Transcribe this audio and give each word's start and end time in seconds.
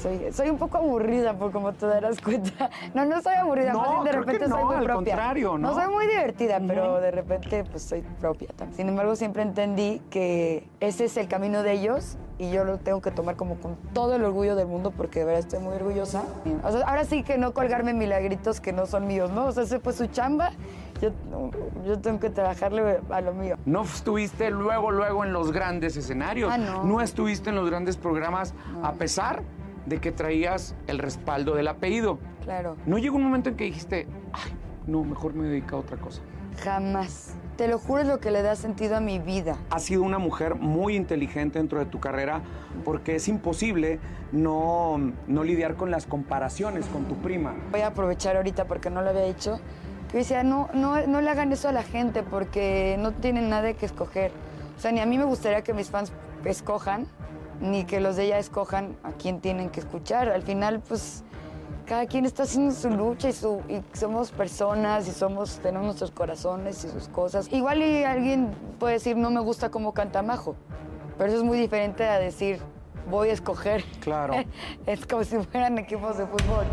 Soy, 0.00 0.32
soy 0.32 0.48
un 0.48 0.56
poco 0.56 0.78
aburrida, 0.78 1.34
por 1.34 1.52
como 1.52 1.74
te 1.74 1.86
darás 1.86 2.18
cuenta. 2.20 2.70
No, 2.94 3.04
no 3.04 3.20
soy 3.20 3.34
aburrida, 3.34 3.72
No, 3.74 3.96
más 3.96 4.04
de 4.04 4.12
repente 4.12 4.48
no, 4.48 4.56
soy 4.56 4.64
muy 4.64 4.76
al 4.76 4.84
propia. 4.84 5.14
contrario, 5.14 5.58
¿no? 5.58 5.74
soy 5.74 5.88
muy 5.92 6.06
divertida, 6.06 6.60
pero 6.66 6.98
de 7.00 7.10
repente 7.10 7.62
pues 7.64 7.82
soy 7.82 8.00
propia 8.18 8.48
también. 8.56 8.76
Sin 8.76 8.88
embargo, 8.88 9.14
siempre 9.16 9.42
entendí 9.42 10.00
que 10.10 10.66
ese 10.80 11.04
es 11.04 11.16
el 11.18 11.28
camino 11.28 11.62
de 11.62 11.72
ellos 11.72 12.16
y 12.38 12.50
yo 12.50 12.64
lo 12.64 12.78
tengo 12.78 13.02
que 13.02 13.10
tomar 13.10 13.36
como 13.36 13.56
con 13.56 13.76
todo 13.92 14.16
el 14.16 14.24
orgullo 14.24 14.56
del 14.56 14.66
mundo 14.66 14.92
porque 14.96 15.20
de 15.20 15.24
verdad 15.26 15.40
estoy 15.40 15.60
muy 15.60 15.74
orgullosa. 15.74 16.22
O 16.64 16.72
sea, 16.72 16.80
ahora 16.86 17.04
sí 17.04 17.22
que 17.22 17.36
no 17.36 17.52
colgarme 17.52 17.92
milagritos 17.92 18.60
que 18.62 18.72
no 18.72 18.86
son 18.86 19.06
míos, 19.06 19.30
¿no? 19.30 19.44
O 19.46 19.52
sea, 19.52 19.64
ese 19.64 19.78
fue 19.78 19.92
su 19.92 20.06
chamba, 20.06 20.52
yo, 21.02 21.10
yo 21.86 21.98
tengo 22.00 22.18
que 22.18 22.30
trabajarle 22.30 22.98
a 23.10 23.20
lo 23.20 23.34
mío. 23.34 23.56
No 23.66 23.82
estuviste 23.82 24.50
luego, 24.50 24.90
luego 24.90 25.22
en 25.22 25.34
los 25.34 25.52
grandes 25.52 25.96
escenarios. 25.98 26.50
Ah, 26.50 26.56
no. 26.58 27.00
estuviste 27.02 27.50
en 27.50 27.56
los 27.56 27.68
grandes 27.68 27.98
programas 27.98 28.54
a 28.82 28.92
pesar 28.92 29.42
de 29.86 29.98
que 29.98 30.12
traías 30.12 30.74
el 30.86 30.98
respaldo 30.98 31.54
del 31.54 31.68
apellido. 31.68 32.18
Claro. 32.42 32.76
¿No 32.86 32.98
llegó 32.98 33.16
un 33.16 33.24
momento 33.24 33.50
en 33.50 33.56
que 33.56 33.64
dijiste, 33.64 34.06
ay, 34.32 34.52
no, 34.86 35.04
mejor 35.04 35.34
me 35.34 35.46
dedico 35.46 35.76
a 35.76 35.78
otra 35.80 35.96
cosa? 35.96 36.22
Jamás. 36.62 37.34
Te 37.56 37.68
lo 37.68 37.78
juro 37.78 38.02
es 38.02 38.08
lo 38.08 38.18
que 38.18 38.30
le 38.30 38.42
da 38.42 38.56
sentido 38.56 38.96
a 38.96 39.00
mi 39.00 39.18
vida. 39.18 39.56
Has 39.70 39.84
sido 39.84 40.02
una 40.02 40.18
mujer 40.18 40.54
muy 40.54 40.96
inteligente 40.96 41.58
dentro 41.58 41.78
de 41.78 41.86
tu 41.86 42.00
carrera 42.00 42.40
porque 42.84 43.16
es 43.16 43.28
imposible 43.28 44.00
no, 44.32 45.12
no 45.26 45.44
lidiar 45.44 45.76
con 45.76 45.90
las 45.90 46.06
comparaciones 46.06 46.86
con 46.86 47.04
tu 47.04 47.16
prima. 47.16 47.54
Voy 47.70 47.82
a 47.82 47.88
aprovechar 47.88 48.36
ahorita 48.36 48.66
porque 48.66 48.90
no 48.90 49.02
lo 49.02 49.10
había 49.10 49.24
hecho. 49.24 49.60
Que 50.10 50.18
decía, 50.18 50.42
no, 50.42 50.68
no, 50.74 51.06
no 51.06 51.20
le 51.20 51.30
hagan 51.30 51.52
eso 51.52 51.68
a 51.68 51.72
la 51.72 51.82
gente 51.82 52.22
porque 52.22 52.96
no 52.98 53.12
tienen 53.12 53.48
nada 53.48 53.72
que 53.74 53.86
escoger. 53.86 54.32
O 54.76 54.80
sea, 54.80 54.92
ni 54.92 55.00
a 55.00 55.06
mí 55.06 55.16
me 55.16 55.24
gustaría 55.24 55.62
que 55.62 55.72
mis 55.72 55.90
fans 55.90 56.12
escojan, 56.44 57.06
ni 57.62 57.84
que 57.84 58.00
los 58.00 58.16
de 58.16 58.24
ella 58.24 58.38
escojan 58.38 58.96
a 59.02 59.12
quién 59.12 59.40
tienen 59.40 59.70
que 59.70 59.80
escuchar. 59.80 60.28
Al 60.28 60.42
final, 60.42 60.80
pues, 60.80 61.24
cada 61.86 62.06
quien 62.06 62.26
está 62.26 62.42
haciendo 62.42 62.74
su 62.74 62.90
lucha 62.90 63.28
y, 63.28 63.32
su, 63.32 63.62
y 63.68 63.82
somos 63.96 64.32
personas 64.32 65.06
y 65.08 65.12
somos, 65.12 65.60
tenemos 65.60 65.86
nuestros 65.86 66.10
corazones 66.10 66.84
y 66.84 66.88
sus 66.88 67.08
cosas. 67.08 67.50
Igual 67.52 67.82
y 67.82 68.04
alguien 68.04 68.52
puede 68.78 68.94
decir, 68.94 69.16
no 69.16 69.30
me 69.30 69.40
gusta 69.40 69.70
cómo 69.70 69.94
canta 69.94 70.22
Majo, 70.22 70.56
pero 71.16 71.30
eso 71.30 71.38
es 71.38 71.44
muy 71.44 71.58
diferente 71.58 72.04
a 72.04 72.18
decir, 72.18 72.60
voy 73.08 73.30
a 73.30 73.32
escoger. 73.32 73.84
Claro. 74.00 74.34
es 74.86 75.06
como 75.06 75.24
si 75.24 75.38
fueran 75.38 75.78
equipos 75.78 76.18
de 76.18 76.26
fútbol. 76.26 76.66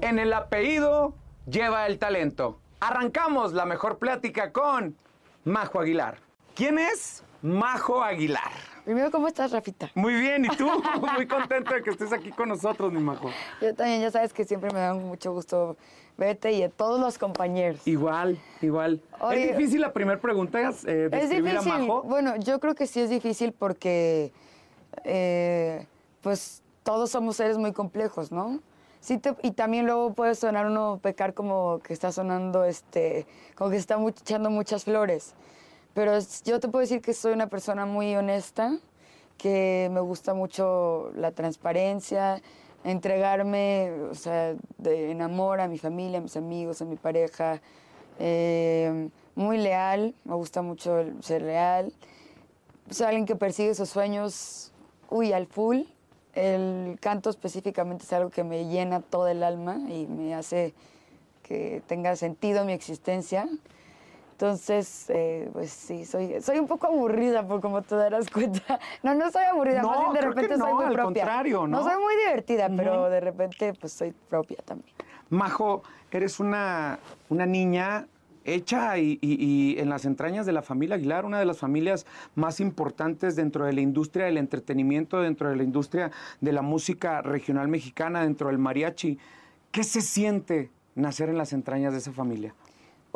En 0.00 0.18
el 0.18 0.32
apellido 0.32 1.14
lleva 1.46 1.86
el 1.86 1.98
talento. 1.98 2.58
Arrancamos 2.80 3.52
la 3.52 3.64
mejor 3.64 3.98
plática 3.98 4.52
con 4.52 4.96
Majo 5.44 5.80
Aguilar. 5.80 6.18
¿Quién 6.54 6.78
es 6.78 7.24
Majo 7.40 8.02
Aguilar? 8.02 8.75
Primero, 8.86 9.10
¿cómo 9.10 9.26
estás, 9.26 9.50
Rafita? 9.50 9.90
Muy 9.96 10.14
bien, 10.14 10.44
¿y 10.44 10.48
tú? 10.56 10.64
Muy 11.16 11.26
contento 11.26 11.74
de 11.74 11.82
que 11.82 11.90
estés 11.90 12.12
aquí 12.12 12.30
con 12.30 12.48
nosotros, 12.50 12.92
mi 12.92 13.00
Majo. 13.00 13.30
Yo 13.60 13.74
también, 13.74 14.00
ya 14.00 14.12
sabes 14.12 14.32
que 14.32 14.44
siempre 14.44 14.70
me 14.72 14.78
da 14.78 14.94
mucho 14.94 15.32
gusto 15.32 15.76
verte 16.16 16.52
y 16.52 16.62
a 16.62 16.68
todos 16.70 17.00
los 17.00 17.18
compañeros. 17.18 17.84
Igual, 17.84 18.38
igual. 18.62 19.00
Oye, 19.18 19.50
¿Es 19.50 19.56
difícil 19.58 19.80
la 19.80 19.92
primera 19.92 20.20
pregunta 20.20 20.60
eh, 20.60 20.70
es 20.70 21.10
describir 21.10 21.54
difícil. 21.54 21.72
a 21.72 21.78
Majo? 21.78 22.02
Bueno, 22.04 22.36
yo 22.36 22.60
creo 22.60 22.76
que 22.76 22.86
sí 22.86 23.00
es 23.00 23.10
difícil 23.10 23.50
porque, 23.50 24.32
eh, 25.02 25.84
pues, 26.20 26.62
todos 26.84 27.10
somos 27.10 27.34
seres 27.34 27.58
muy 27.58 27.72
complejos, 27.72 28.30
¿no? 28.30 28.60
Sí 29.00 29.18
te- 29.18 29.34
y 29.42 29.50
también 29.50 29.86
luego 29.86 30.14
puede 30.14 30.36
sonar 30.36 30.64
uno 30.66 31.00
pecar 31.02 31.34
como 31.34 31.80
que 31.80 31.92
está 31.92 32.12
sonando, 32.12 32.62
este, 32.62 33.26
como 33.56 33.70
que 33.70 33.78
se 33.78 33.80
está 33.80 33.98
echando 34.00 34.48
muchas 34.48 34.84
flores. 34.84 35.34
Pero 35.96 36.12
yo 36.44 36.60
te 36.60 36.68
puedo 36.68 36.82
decir 36.82 37.00
que 37.00 37.14
soy 37.14 37.32
una 37.32 37.46
persona 37.46 37.86
muy 37.86 38.14
honesta, 38.16 38.76
que 39.38 39.88
me 39.90 40.00
gusta 40.00 40.34
mucho 40.34 41.10
la 41.16 41.32
transparencia, 41.32 42.42
entregarme, 42.84 43.90
o 44.10 44.14
sea, 44.14 44.56
de, 44.76 45.10
en 45.10 45.22
amor 45.22 45.58
a 45.58 45.68
mi 45.68 45.78
familia, 45.78 46.18
a 46.18 46.20
mis 46.20 46.36
amigos, 46.36 46.82
a 46.82 46.84
mi 46.84 46.96
pareja. 46.96 47.62
Eh, 48.18 49.08
muy 49.36 49.56
leal, 49.56 50.14
me 50.24 50.34
gusta 50.34 50.60
mucho 50.60 51.02
ser 51.22 51.40
leal. 51.40 51.94
Soy 52.90 53.06
alguien 53.06 53.24
que 53.24 53.34
persigue 53.34 53.74
sus 53.74 53.88
sueños, 53.88 54.72
uy, 55.08 55.32
al 55.32 55.46
full. 55.46 55.84
El 56.34 56.98
canto 57.00 57.30
específicamente 57.30 58.04
es 58.04 58.12
algo 58.12 58.28
que 58.28 58.44
me 58.44 58.66
llena 58.66 59.00
todo 59.00 59.28
el 59.28 59.42
alma 59.42 59.78
y 59.88 60.06
me 60.06 60.34
hace 60.34 60.74
que 61.42 61.82
tenga 61.86 62.16
sentido 62.16 62.66
mi 62.66 62.74
existencia. 62.74 63.48
Entonces, 64.40 65.06
eh, 65.08 65.48
pues 65.50 65.70
sí, 65.70 66.04
soy, 66.04 66.42
soy 66.42 66.58
un 66.58 66.66
poco 66.66 66.88
aburrida, 66.88 67.48
por 67.48 67.62
como 67.62 67.80
te 67.80 67.94
darás 67.96 68.28
cuenta. 68.30 68.78
No, 69.02 69.14
no 69.14 69.30
soy 69.30 69.44
aburrida, 69.44 69.80
No, 69.80 69.88
más 69.88 70.00
bien 70.00 70.12
de 70.12 70.20
repente 70.20 70.58
soy 70.58 70.68
no, 70.68 70.74
muy 70.74 70.84
al 70.84 70.92
propia. 70.92 71.22
contrario, 71.24 71.66
¿no? 71.66 71.82
soy 71.82 71.94
muy 72.02 72.14
divertida, 72.26 72.68
pero 72.76 73.08
de 73.08 73.20
repente 73.20 73.72
pues 73.80 73.94
soy 73.94 74.12
propia 74.28 74.58
también. 74.62 74.92
Majo, 75.30 75.82
eres 76.10 76.38
una, 76.38 76.98
una 77.30 77.46
niña 77.46 78.08
hecha 78.44 78.98
y, 78.98 79.18
y- 79.22 79.72
y 79.74 79.80
en 79.80 79.88
las 79.88 80.04
entrañas 80.04 80.44
de 80.44 80.52
la 80.52 80.60
familia 80.60 80.96
Aguilar, 80.96 81.24
una 81.24 81.38
de 81.38 81.46
las 81.46 81.56
familias 81.58 82.04
más 82.34 82.60
importantes 82.60 83.36
dentro 83.36 83.64
de 83.64 83.72
la 83.72 83.80
industria 83.80 84.26
del 84.26 84.36
entretenimiento, 84.36 85.18
dentro 85.22 85.48
de 85.48 85.56
la 85.56 85.62
industria 85.62 86.10
de 86.42 86.52
la 86.52 86.60
música 86.60 87.22
regional 87.22 87.68
mexicana, 87.68 88.20
dentro 88.20 88.48
del 88.48 88.58
mariachi. 88.58 89.18
¿Qué 89.72 89.82
se 89.82 90.02
siente 90.02 90.70
nacer 90.94 91.30
en 91.30 91.38
las 91.38 91.54
entrañas 91.54 91.92
de 91.94 91.98
esa 92.00 92.12
familia? 92.12 92.54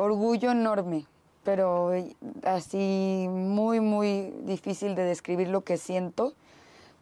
Orgullo 0.05 0.49
enorme, 0.51 1.05
pero 1.43 1.93
eh, 1.93 2.15
así 2.43 3.27
muy, 3.29 3.79
muy 3.79 4.33
difícil 4.45 4.95
de 4.95 5.03
describir 5.03 5.47
lo 5.49 5.61
que 5.61 5.77
siento 5.77 6.33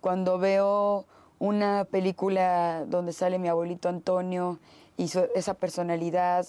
cuando 0.02 0.38
veo 0.38 1.06
una 1.40 1.86
película 1.90 2.84
donde 2.88 3.14
sale 3.14 3.40
mi 3.40 3.48
abuelito 3.48 3.88
Antonio 3.88 4.60
y 4.98 5.08
su- 5.08 5.28
esa 5.34 5.54
personalidad. 5.54 6.46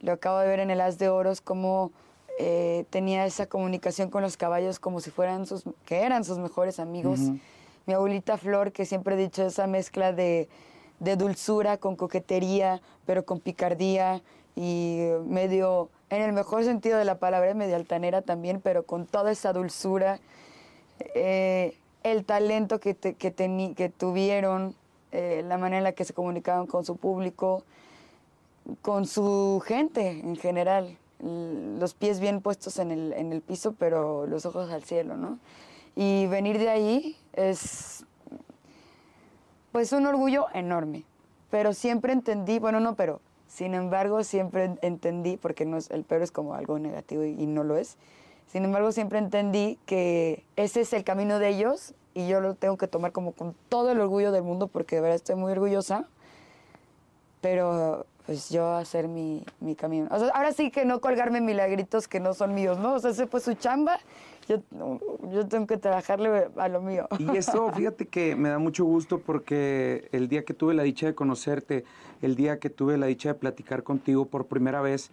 Lo 0.00 0.12
acabo 0.12 0.38
de 0.40 0.46
ver 0.46 0.60
en 0.60 0.70
el 0.70 0.82
As 0.82 0.98
de 0.98 1.08
Oros, 1.08 1.40
como 1.40 1.90
eh, 2.38 2.84
tenía 2.90 3.24
esa 3.24 3.46
comunicación 3.46 4.10
con 4.10 4.20
los 4.22 4.36
caballos 4.36 4.78
como 4.78 5.00
si 5.00 5.10
fueran 5.10 5.46
sus, 5.46 5.62
que 5.86 6.02
eran 6.02 6.22
sus 6.24 6.36
mejores 6.38 6.78
amigos. 6.80 7.20
Mi 7.86 7.94
abuelita 7.94 8.36
Flor, 8.36 8.72
que 8.72 8.84
siempre 8.84 9.14
he 9.14 9.18
dicho 9.18 9.46
esa 9.46 9.66
mezcla 9.66 10.12
de, 10.12 10.50
de 11.00 11.16
dulzura 11.16 11.78
con 11.78 11.96
coquetería, 11.96 12.82
pero 13.06 13.24
con 13.24 13.40
picardía 13.40 14.20
y 14.56 15.08
medio, 15.26 15.88
en 16.10 16.22
el 16.22 16.32
mejor 16.32 16.64
sentido 16.64 16.98
de 16.98 17.04
la 17.04 17.18
palabra, 17.18 17.54
medio 17.54 17.76
altanera 17.76 18.22
también, 18.22 18.60
pero 18.60 18.84
con 18.84 19.06
toda 19.06 19.32
esa 19.32 19.52
dulzura. 19.52 20.20
Eh, 21.14 21.76
el 22.02 22.24
talento 22.24 22.78
que, 22.80 22.94
te- 22.94 23.14
que, 23.14 23.34
teni- 23.34 23.74
que 23.74 23.88
tuvieron, 23.88 24.74
eh, 25.12 25.42
la 25.46 25.58
manera 25.58 25.78
en 25.78 25.84
la 25.84 25.92
que 25.92 26.04
se 26.04 26.12
comunicaban 26.12 26.66
con 26.66 26.84
su 26.84 26.96
público, 26.96 27.64
con 28.82 29.06
su 29.06 29.62
gente 29.64 30.08
en 30.08 30.36
general. 30.36 30.96
Los 31.20 31.94
pies 31.94 32.20
bien 32.20 32.40
puestos 32.42 32.78
en 32.78 32.90
el, 32.90 33.12
en 33.14 33.32
el 33.32 33.40
piso, 33.40 33.74
pero 33.78 34.26
los 34.26 34.44
ojos 34.46 34.70
al 34.70 34.84
cielo, 34.84 35.16
¿no? 35.16 35.38
Y 35.96 36.26
venir 36.26 36.58
de 36.58 36.68
ahí 36.68 37.16
es, 37.32 38.04
pues, 39.72 39.92
un 39.92 40.06
orgullo 40.06 40.46
enorme. 40.52 41.04
Pero 41.50 41.72
siempre 41.72 42.12
entendí, 42.12 42.58
bueno, 42.58 42.80
no, 42.80 42.94
pero, 42.94 43.20
sin 43.54 43.74
embargo, 43.74 44.24
siempre 44.24 44.64
en- 44.64 44.78
entendí, 44.82 45.36
porque 45.36 45.64
no 45.64 45.76
es, 45.76 45.90
el 45.90 46.02
pero 46.02 46.24
es 46.24 46.32
como 46.32 46.54
algo 46.54 46.78
negativo 46.78 47.22
y, 47.24 47.30
y 47.40 47.46
no 47.46 47.62
lo 47.62 47.76
es. 47.76 47.96
Sin 48.48 48.64
embargo, 48.64 48.90
siempre 48.90 49.18
entendí 49.18 49.78
que 49.86 50.44
ese 50.56 50.80
es 50.80 50.92
el 50.92 51.04
camino 51.04 51.38
de 51.38 51.48
ellos 51.48 51.94
y 52.14 52.26
yo 52.26 52.40
lo 52.40 52.54
tengo 52.54 52.76
que 52.76 52.88
tomar 52.88 53.12
como 53.12 53.32
con 53.32 53.54
todo 53.68 53.90
el 53.92 54.00
orgullo 54.00 54.32
del 54.32 54.42
mundo, 54.42 54.66
porque 54.66 54.96
de 54.96 55.02
verdad 55.02 55.16
estoy 55.16 55.36
muy 55.36 55.52
orgullosa 55.52 56.06
pero 57.40 58.06
pues 58.26 58.48
yo 58.48 58.72
hacer 58.74 59.06
mi, 59.06 59.44
mi 59.60 59.74
camino. 59.74 60.08
O 60.10 60.18
sea, 60.18 60.28
ahora 60.28 60.52
sí 60.52 60.70
que 60.70 60.86
no 60.86 61.00
colgarme 61.02 61.42
milagritos 61.42 62.08
que 62.08 62.20
no 62.20 62.32
son 62.32 62.54
míos, 62.54 62.78
¿no? 62.78 62.94
O 62.94 62.98
sea, 62.98 63.10
ese 63.10 63.26
fue 63.26 63.40
su 63.40 63.52
chamba, 63.54 63.98
yo, 64.48 64.60
yo 65.32 65.46
tengo 65.48 65.66
que 65.66 65.76
trabajarle 65.76 66.48
a 66.56 66.68
lo 66.68 66.80
mío. 66.80 67.06
Y 67.18 67.36
eso, 67.36 67.70
fíjate 67.74 68.06
que 68.06 68.36
me 68.36 68.48
da 68.48 68.58
mucho 68.58 68.84
gusto 68.84 69.18
porque 69.20 70.08
el 70.12 70.28
día 70.28 70.44
que 70.44 70.54
tuve 70.54 70.74
la 70.74 70.82
dicha 70.82 71.06
de 71.06 71.14
conocerte, 71.14 71.84
el 72.22 72.36
día 72.36 72.58
que 72.58 72.70
tuve 72.70 72.96
la 72.98 73.06
dicha 73.06 73.30
de 73.30 73.34
platicar 73.34 73.82
contigo 73.82 74.26
por 74.26 74.46
primera 74.46 74.80
vez, 74.80 75.10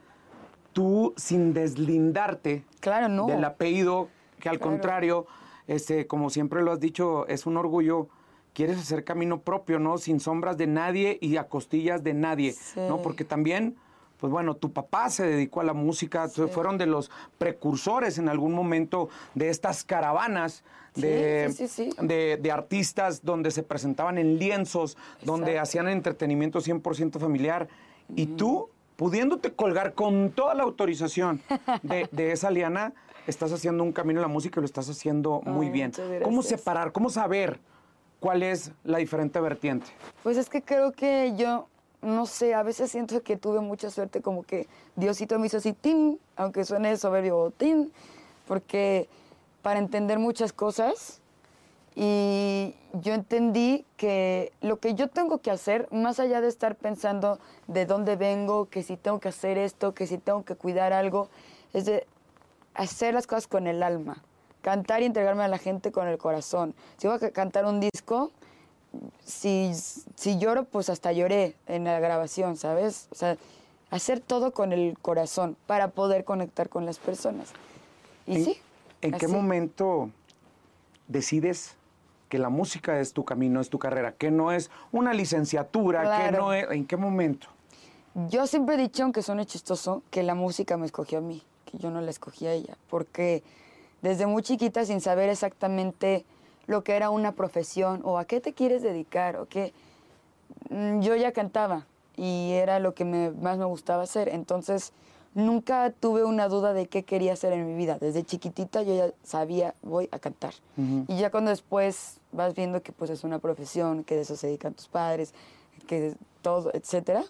tú 0.74 1.13
sin 1.18 1.54
deslindarte 1.54 2.63
Claro, 2.80 3.07
no. 3.10 3.28
del 3.28 3.44
apellido, 3.44 4.07
que 4.39 4.50
al 4.50 4.57
Claro. 4.57 4.72
contrario, 4.72 5.25
este, 5.68 6.07
como 6.07 6.30
siempre 6.30 6.62
lo 6.63 6.72
has 6.72 6.80
dicho, 6.80 7.28
es 7.28 7.45
un 7.45 7.57
orgullo. 7.57 8.07
Quieres 8.54 8.78
hacer 8.80 9.04
camino 9.06 9.39
propio, 9.42 9.80
¿no? 9.80 9.98
Sin 9.98 10.19
sombras 10.19 10.57
de 10.57 10.68
nadie 10.68 11.18
y 11.22 11.38
a 11.38 11.48
costillas 11.48 12.04
de 12.04 12.13
nadie, 12.13 12.51
Sí. 12.51 12.80
¿no? 12.88 13.01
Porque 13.01 13.24
también, 13.24 13.78
pues 14.21 14.31
bueno, 14.31 14.53
tu 14.56 14.71
papá 14.71 15.09
se 15.09 15.25
dedicó 15.25 15.62
a 15.62 15.63
la 15.63 15.73
música, 15.73 16.29
Sí. 16.29 16.44
fueron 16.51 16.77
de 16.77 16.85
los 16.85 17.09
precursores 17.39 18.19
en 18.19 18.29
algún 18.29 18.53
momento 18.53 19.09
de 19.33 19.50
estas 19.50 19.83
caravanas 19.83 20.63
de, 20.95 21.51
sí, 21.51 21.68
sí, 21.68 21.89
sí. 21.91 21.95
de, 22.06 22.38
de 22.38 22.51
artistas 22.51 23.23
donde 23.25 23.50
se 23.50 23.63
presentaban 23.63 24.18
en 24.19 24.38
lienzos, 24.38 24.95
donde 25.23 25.57
hacían 25.57 25.88
entretenimiento 25.88 26.59
100% 26.59 27.18
familiar. 27.19 27.68
Y 28.15 28.27
tú, 28.27 28.69
pudiéndote 28.95 29.53
colgar 29.53 29.94
con 29.94 30.31
toda 30.31 30.53
la 30.53 30.63
autorización 30.63 31.41
de, 31.81 32.07
de 32.12 32.31
esa 32.31 32.51
liana, 32.51 32.94
estás 33.25 33.51
haciendo 33.53 33.83
un 33.83 33.91
camino 33.91 34.19
en 34.19 34.23
la 34.23 34.27
música 34.27 34.59
y 34.59 34.62
lo 34.62 34.65
estás 34.65 34.88
haciendo 34.89 35.41
muy 35.45 35.68
Ay, 35.68 35.71
bien. 35.71 35.91
¿Cómo 36.23 36.44
separar, 36.44 36.91
cómo 36.91 37.09
saber 37.09 37.59
¿Cuál 38.19 38.44
es 38.44 38.71
la 38.83 39.00
diferente 39.00 39.39
vertiente? 39.39 39.88
Pues 40.21 40.38
es 40.38 40.47
que 40.47 40.62
creo 40.62 40.91
que 40.91 41.33
yo, 41.35 41.68
no 42.01 42.25
sé, 42.25 42.53
a 42.53 42.63
veces 42.63 42.92
siento 42.92 43.21
que 43.21 43.38
tuve 43.38 43.59
mucha 43.59 43.89
suerte, 43.89 44.21
como 44.21 44.44
que 44.44 44.68
Diosito 44.95 45.38
me 45.39 45.48
hizo 45.48 45.57
así, 45.57 45.74
tin, 45.74 46.19
aunque 46.36 46.65
suene 46.65 46.98
soberbio, 46.98 47.51
tin, 47.56 47.92
porque 48.48 49.07
para 49.62 49.80
entender 49.80 50.18
muchas 50.18 50.53
cosas 50.53 51.21
y 51.95 52.74
yo 52.94 53.13
entendí 53.13 53.86
que 53.98 54.53
lo 54.62 54.80
que 54.80 54.95
yo 54.95 55.09
tengo 55.09 55.39
que 55.39 55.51
hacer, 55.51 55.88
más 55.92 56.19
allá 56.19 56.42
de 56.42 56.48
estar 56.48 56.75
pensando 56.75 57.39
de 57.68 57.86
dónde 57.86 58.15
vengo, 58.15 58.65
que 58.69 58.81
si 58.81 58.97
tengo 58.97 59.19
que 59.19 59.30
hacer 59.30 59.57
esto, 59.57 59.94
que 59.94 60.07
si 60.07 60.18
tengo 60.18 60.44
que 60.44 60.56
cuidar 60.56 60.94
algo, 60.94 61.30
es 61.74 61.86
de 61.86 62.07
hacer 62.74 63.13
las 63.13 63.27
cosas 63.27 63.47
con 63.47 63.68
el 63.68 63.83
alma, 63.83 64.24
cantar 64.62 65.01
y 65.01 65.06
entregarme 65.06 65.44
a 65.44 65.47
la 65.47 65.57
gente 65.57 65.92
con 65.92 66.07
el 66.07 66.18
corazón. 66.18 66.74
Si 66.97 67.07
voy 67.07 67.18
a 67.21 67.31
cantar 67.31 67.65
un 67.65 67.80
disco, 67.80 68.31
si, 69.24 69.72
si 69.74 70.38
lloro, 70.38 70.66
pues 70.66 70.90
hasta 70.90 71.12
lloré 71.12 71.56
en 71.68 71.86
la 71.86 72.00
grabación, 72.00 72.58
¿sabes? 72.58 73.08
O 73.12 73.16
sea, 73.16 73.38
hacer 73.90 74.20
todo 74.20 74.52
con 74.52 74.74
el 74.74 74.98
corazón 75.02 75.58
para 75.68 75.90
poder 75.90 76.24
conectar 76.24 76.70
con 76.70 76.86
las 76.86 77.00
personas. 77.00 77.50
Y 78.28 78.36
¿En, 78.36 78.46
sí. 78.46 78.58
¿En 79.02 79.14
qué 79.14 79.28
momento 79.28 80.10
decides 81.08 81.76
que 82.30 82.40
la 82.40 82.50
música 82.50 83.00
es 83.00 83.12
tu 83.12 83.26
camino, 83.26 83.60
es 83.60 83.70
tu 83.70 83.78
carrera, 83.78 84.14
que 84.14 84.32
no 84.32 84.52
es 84.52 84.72
una 84.92 85.14
licenciatura, 85.14 86.18
que 86.18 86.32
no 86.32 86.54
es... 86.54 86.70
¿En 86.72 86.86
qué 86.86 86.96
momento? 86.96 87.48
Yo 88.30 88.48
siempre 88.48 88.76
he 88.76 88.78
dicho, 88.78 89.04
aunque 89.04 89.22
suene 89.22 89.46
chistoso, 89.46 90.02
que 90.10 90.24
la 90.24 90.36
música 90.36 90.78
me 90.78 90.86
escogió 90.86 91.18
a 91.18 91.22
mí, 91.22 91.44
que 91.66 91.78
yo 91.78 91.92
no 91.92 92.00
la 92.02 92.10
escogí 92.10 92.48
a 92.48 92.54
ella, 92.54 92.78
porque 92.90 93.44
desde 94.02 94.26
muy 94.28 94.44
chiquita, 94.44 94.86
sin 94.86 95.02
saber 95.02 95.30
exactamente 95.30 96.26
lo 96.71 96.83
que 96.83 96.95
era 96.95 97.12
una 97.12 97.33
profesión 97.33 98.01
o 98.03 98.18
a 98.18 98.25
qué 98.25 98.41
te 98.41 98.53
quieres 98.53 98.81
dedicar 98.81 99.35
o 99.38 99.45
qué, 99.47 99.73
mm, 100.69 101.00
yo 101.01 101.15
ya 101.15 101.31
cantaba 101.31 101.85
y 102.18 102.51
era 102.53 102.79
lo 102.79 102.94
que 102.94 103.06
me- 103.06 103.31
más 103.31 103.57
me 103.57 103.65
gustaba 103.65 104.03
hacer. 104.03 104.29
Entonces, 104.29 104.91
nunca 105.33 105.91
tuve 105.91 106.23
una 106.23 106.47
duda 106.50 106.73
de 106.73 106.88
qué 106.88 107.03
quería 107.03 107.33
hacer 107.33 107.53
en 107.53 107.65
mi 107.68 107.75
vida. 107.75 107.97
Desde 108.00 108.23
chiquitita 108.23 108.81
yo 108.83 108.95
ya 108.95 109.12
sabía, 109.23 109.73
voy 109.81 110.07
a 110.12 110.19
cantar. 110.19 110.53
Ujú. 110.77 111.06
Y 111.07 111.18
ya 111.18 111.29
cuando 111.31 111.50
después 111.51 112.18
vas 112.31 112.53
viendo 112.56 112.81
que 112.81 112.91
pues 112.91 113.09
es 113.12 113.23
una 113.23 113.39
profesión, 113.39 114.03
que 114.03 114.15
de 114.15 114.21
eso 114.21 114.35
se 114.35 114.47
dedican 114.47 114.73
tus 114.73 114.88
padres, 114.88 115.33
que 115.88 116.13
todo, 116.41 116.71
etcétera, 116.73 117.23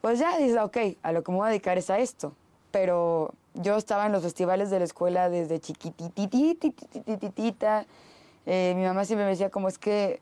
pues 0.00 0.18
ya 0.18 0.36
dices, 0.38 0.58
ok, 0.60 0.76
a 1.02 1.12
lo 1.12 1.22
que 1.22 1.30
me 1.32 1.38
voy 1.38 1.46
a 1.46 1.50
dedicar 1.50 1.78
es 1.78 1.90
a 1.90 1.98
esto. 1.98 2.32
Pero 2.70 3.32
yo 3.54 3.76
estaba 3.76 4.06
en 4.06 4.12
los 4.12 4.22
festivales 4.22 4.70
de 4.70 4.78
la 4.78 4.84
escuela 4.84 5.28
desde 5.28 5.60
chiquititititititita. 5.60 7.86
Eh, 8.46 8.74
mi 8.76 8.84
mamá 8.84 9.04
siempre 9.04 9.24
me 9.24 9.30
decía 9.30 9.50
como 9.50 9.68
es 9.68 9.78
que 9.78 10.20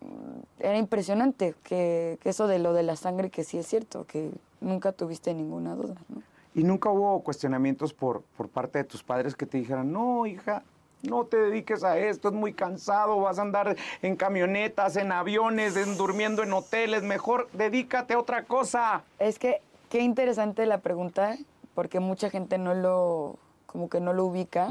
mm, 0.00 0.62
era 0.64 0.78
impresionante 0.78 1.54
que, 1.64 2.18
que 2.22 2.28
eso 2.28 2.46
de 2.46 2.58
lo 2.58 2.72
de 2.72 2.82
la 2.82 2.96
sangre 2.96 3.30
que 3.30 3.44
sí 3.44 3.58
es 3.58 3.66
cierto, 3.66 4.06
que 4.06 4.30
nunca 4.60 4.92
tuviste 4.92 5.34
ninguna 5.34 5.74
duda. 5.74 5.94
¿no? 6.08 6.22
¿Y 6.54 6.64
nunca 6.64 6.90
hubo 6.90 7.20
cuestionamientos 7.22 7.92
por, 7.92 8.22
por 8.36 8.48
parte 8.48 8.78
de 8.78 8.84
tus 8.84 9.02
padres 9.02 9.36
que 9.36 9.46
te 9.46 9.58
dijeran, 9.58 9.92
no, 9.92 10.26
hija, 10.26 10.62
no 11.02 11.24
te 11.24 11.36
dediques 11.36 11.84
a 11.84 11.98
esto, 11.98 12.28
es 12.28 12.34
muy 12.34 12.52
cansado, 12.52 13.20
vas 13.20 13.38
a 13.38 13.42
andar 13.42 13.76
en 14.02 14.16
camionetas, 14.16 14.96
en 14.96 15.12
aviones, 15.12 15.76
en, 15.76 15.96
durmiendo 15.96 16.42
en 16.42 16.52
hoteles, 16.52 17.02
mejor 17.02 17.48
dedícate 17.52 18.14
a 18.14 18.18
otra 18.18 18.44
cosa? 18.44 19.02
Es 19.18 19.38
que 19.38 19.62
qué 19.88 20.00
interesante 20.00 20.66
la 20.66 20.78
pregunta, 20.78 21.36
porque 21.74 22.00
mucha 22.00 22.30
gente 22.30 22.58
no 22.58 22.74
lo, 22.74 23.36
como 23.66 23.88
que 23.88 24.00
no 24.00 24.12
lo 24.12 24.24
ubica. 24.24 24.68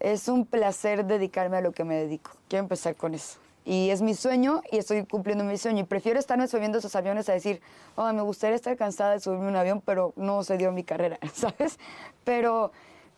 Es 0.00 0.28
un 0.28 0.46
placer 0.46 1.04
dedicarme 1.06 1.56
a 1.56 1.60
lo 1.60 1.72
que 1.72 1.84
me 1.84 1.96
dedico. 1.96 2.32
Quiero 2.48 2.64
empezar 2.64 2.96
con 2.96 3.14
eso. 3.14 3.38
Y 3.64 3.90
es 3.90 4.00
mi 4.00 4.14
sueño 4.14 4.62
y 4.70 4.78
estoy 4.78 5.04
cumpliendo 5.04 5.42
mi 5.42 5.58
sueño. 5.58 5.80
Y 5.80 5.84
prefiero 5.84 6.20
estarme 6.20 6.46
subiendo 6.46 6.78
esos 6.78 6.94
aviones 6.94 7.28
a 7.28 7.32
decir, 7.32 7.60
oh, 7.96 8.12
me 8.12 8.22
gustaría 8.22 8.54
estar 8.54 8.76
cansada 8.76 9.12
de 9.12 9.20
subirme 9.20 9.48
un 9.48 9.56
avión, 9.56 9.82
pero 9.84 10.12
no 10.14 10.44
se 10.44 10.56
dio 10.56 10.70
mi 10.70 10.84
carrera, 10.84 11.18
¿sabes? 11.34 11.78
Pero 12.22 12.70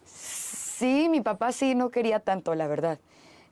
sí, 0.07 1.09
mi 1.11 1.21
papá 1.21 1.53
sí 1.53 1.75
no 1.75 1.91
quería 1.91 2.21
tanto, 2.21 2.55
la 2.55 2.67
verdad. 2.67 2.99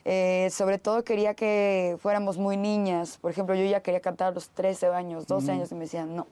Eh, 0.06 0.49
sobre 0.52 0.78
todo 0.78 1.02
quería 1.02 1.34
que 1.34 1.99
fuéramos 2.00 2.38
muy 2.38 2.56
niñas. 2.56 3.19
Por 3.19 3.31
ejemplo, 3.31 3.55
yo 3.55 3.64
ya 3.67 3.81
quería 3.81 4.00
cantar 4.00 4.28
a 4.28 4.31
los 4.31 4.49
13 4.50 4.87
años, 4.87 5.26
12 5.26 5.50
años, 5.50 5.73
y 5.73 5.75
me 5.75 5.81
decían, 5.82 6.14
no. 6.17 6.28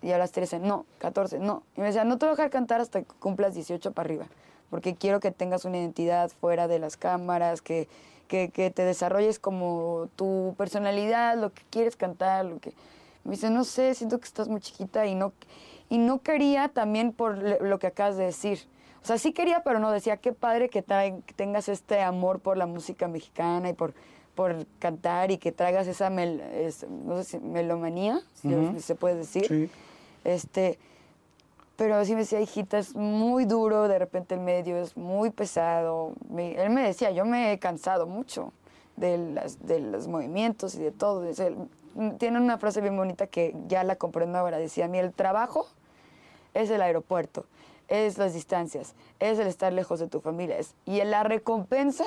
Y 0.00 0.12
a 0.12 0.18
las 0.18 0.32
13, 0.32 0.60
no, 0.60 0.86
14, 0.98 1.40
no. 1.40 1.64
Y 1.76 1.80
me 1.80 1.88
decían, 1.88 2.08
no 2.08 2.16
te 2.16 2.26
voy 2.26 2.34
a 2.34 2.36
dejar 2.36 2.50
cantar 2.50 2.80
hasta 2.80 3.02
que 3.02 3.08
cumplas 3.18 3.54
18 3.54 3.92
para 3.92 4.06
arriba, 4.06 4.26
porque 4.70 4.94
quiero 4.94 5.20
que 5.20 5.30
tengas 5.30 5.64
una 5.64 5.78
identidad 5.78 6.30
fuera 6.40 6.68
de 6.68 6.78
las 6.78 6.96
cámaras, 6.96 7.62
que, 7.62 7.88
que, 8.28 8.50
que 8.50 8.70
te 8.70 8.82
desarrolles 8.84 9.38
como 9.38 10.08
tu 10.16 10.54
personalidad, 10.58 11.36
lo 11.38 11.52
que 11.52 11.62
quieres 11.70 11.96
cantar, 11.96 12.44
lo 12.44 12.58
que... 12.58 12.72
Me 13.24 13.32
dice, 13.32 13.50
no 13.50 13.64
sé, 13.64 13.94
siento 13.94 14.18
que 14.20 14.26
estás 14.26 14.48
muy 14.48 14.60
chiquita 14.60 15.04
y 15.06 15.14
no, 15.14 15.32
y 15.90 15.98
no 15.98 16.20
quería 16.22 16.68
también 16.68 17.12
por 17.12 17.36
lo 17.62 17.78
que 17.78 17.86
acabas 17.88 18.16
de 18.16 18.24
decir. 18.24 18.60
O 19.02 19.06
sea, 19.06 19.18
sí 19.18 19.32
quería, 19.32 19.62
pero 19.62 19.80
no, 19.80 19.90
decía, 19.90 20.16
qué 20.16 20.32
padre 20.32 20.68
que, 20.70 20.82
que 20.82 21.34
tengas 21.34 21.68
este 21.68 22.00
amor 22.00 22.40
por 22.40 22.56
la 22.56 22.66
música 22.66 23.06
mexicana 23.08 23.68
y 23.70 23.72
por, 23.74 23.92
por 24.34 24.66
cantar 24.78 25.30
y 25.30 25.38
que 25.38 25.52
traigas 25.52 25.86
esa, 25.88 26.08
mel- 26.10 26.40
es- 26.52 26.86
no 26.88 27.16
sé 27.18 27.24
si 27.24 27.38
melomanía, 27.38 28.20
si 28.34 28.80
se 28.80 28.94
puede 28.94 29.16
decir. 29.16 29.46
Sí. 29.46 29.70
Este, 30.24 30.78
pero 31.78 32.04
sí 32.04 32.14
me 32.14 32.22
decía, 32.22 32.40
hijita, 32.40 32.76
es 32.76 32.96
muy 32.96 33.44
duro, 33.44 33.86
de 33.86 34.00
repente 34.00 34.34
el 34.34 34.40
medio 34.40 34.76
es 34.78 34.96
muy 34.96 35.30
pesado. 35.30 36.12
Él 36.36 36.70
me 36.70 36.82
decía, 36.82 37.12
yo 37.12 37.24
me 37.24 37.52
he 37.52 37.60
cansado 37.60 38.08
mucho 38.08 38.52
de, 38.96 39.16
las, 39.16 39.64
de 39.64 39.78
los 39.78 40.08
movimientos 40.08 40.74
y 40.74 40.80
de 40.80 40.90
todo. 40.90 41.24
Tiene 42.18 42.40
una 42.40 42.58
frase 42.58 42.80
bien 42.80 42.96
bonita 42.96 43.28
que 43.28 43.54
ya 43.68 43.84
la 43.84 43.94
comprendo 43.94 44.38
ahora. 44.38 44.58
Decía, 44.58 44.86
a 44.86 44.88
mí 44.88 44.98
el 44.98 45.12
trabajo 45.12 45.68
es 46.52 46.68
el 46.70 46.82
aeropuerto, 46.82 47.46
es 47.86 48.18
las 48.18 48.34
distancias, 48.34 48.96
es 49.20 49.38
el 49.38 49.46
estar 49.46 49.72
lejos 49.72 50.00
de 50.00 50.08
tu 50.08 50.18
familia. 50.20 50.58
es- 50.58 50.74
y 50.84 51.00
la 51.04 51.22
recompensa 51.22 52.06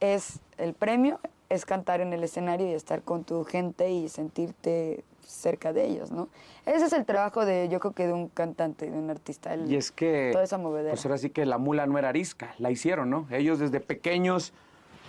es 0.00 0.40
el 0.56 0.72
premio, 0.72 1.20
es 1.50 1.66
cantar 1.66 2.00
en 2.00 2.14
el 2.14 2.24
escenario 2.24 2.66
y 2.66 2.72
estar 2.72 3.02
con 3.02 3.24
tu 3.24 3.44
gente 3.44 3.90
y 3.90 4.08
sentirte 4.08 5.04
cerca 5.26 5.72
de 5.72 5.84
ellos, 5.86 6.10
¿no? 6.12 6.28
Ese 6.66 6.86
es 6.86 6.92
el 6.92 7.04
trabajo 7.04 7.44
de, 7.44 7.68
yo 7.68 7.80
creo 7.80 7.92
que 7.92 8.06
de 8.06 8.12
un 8.12 8.28
cantante, 8.28 8.90
de 8.90 8.96
un 8.98 9.10
artista. 9.10 9.52
el- 9.54 9.70
Y 9.70 9.76
es 9.76 9.90
que... 9.92 10.30
Toda 10.32 10.44
esa 10.44 10.58
movedera. 10.58 10.90
Pues 10.90 11.04
ahora 11.04 11.18
sí 11.18 11.30
que 11.30 11.44
la 11.46 11.58
mula 11.58 11.86
no 11.86 11.98
era 11.98 12.08
arisca, 12.10 12.54
la 12.58 12.70
hicieron, 12.70 13.10
¿no? 13.10 13.26
Ellos 13.30 13.58
desde 13.58 13.80
pequeños 13.80 14.52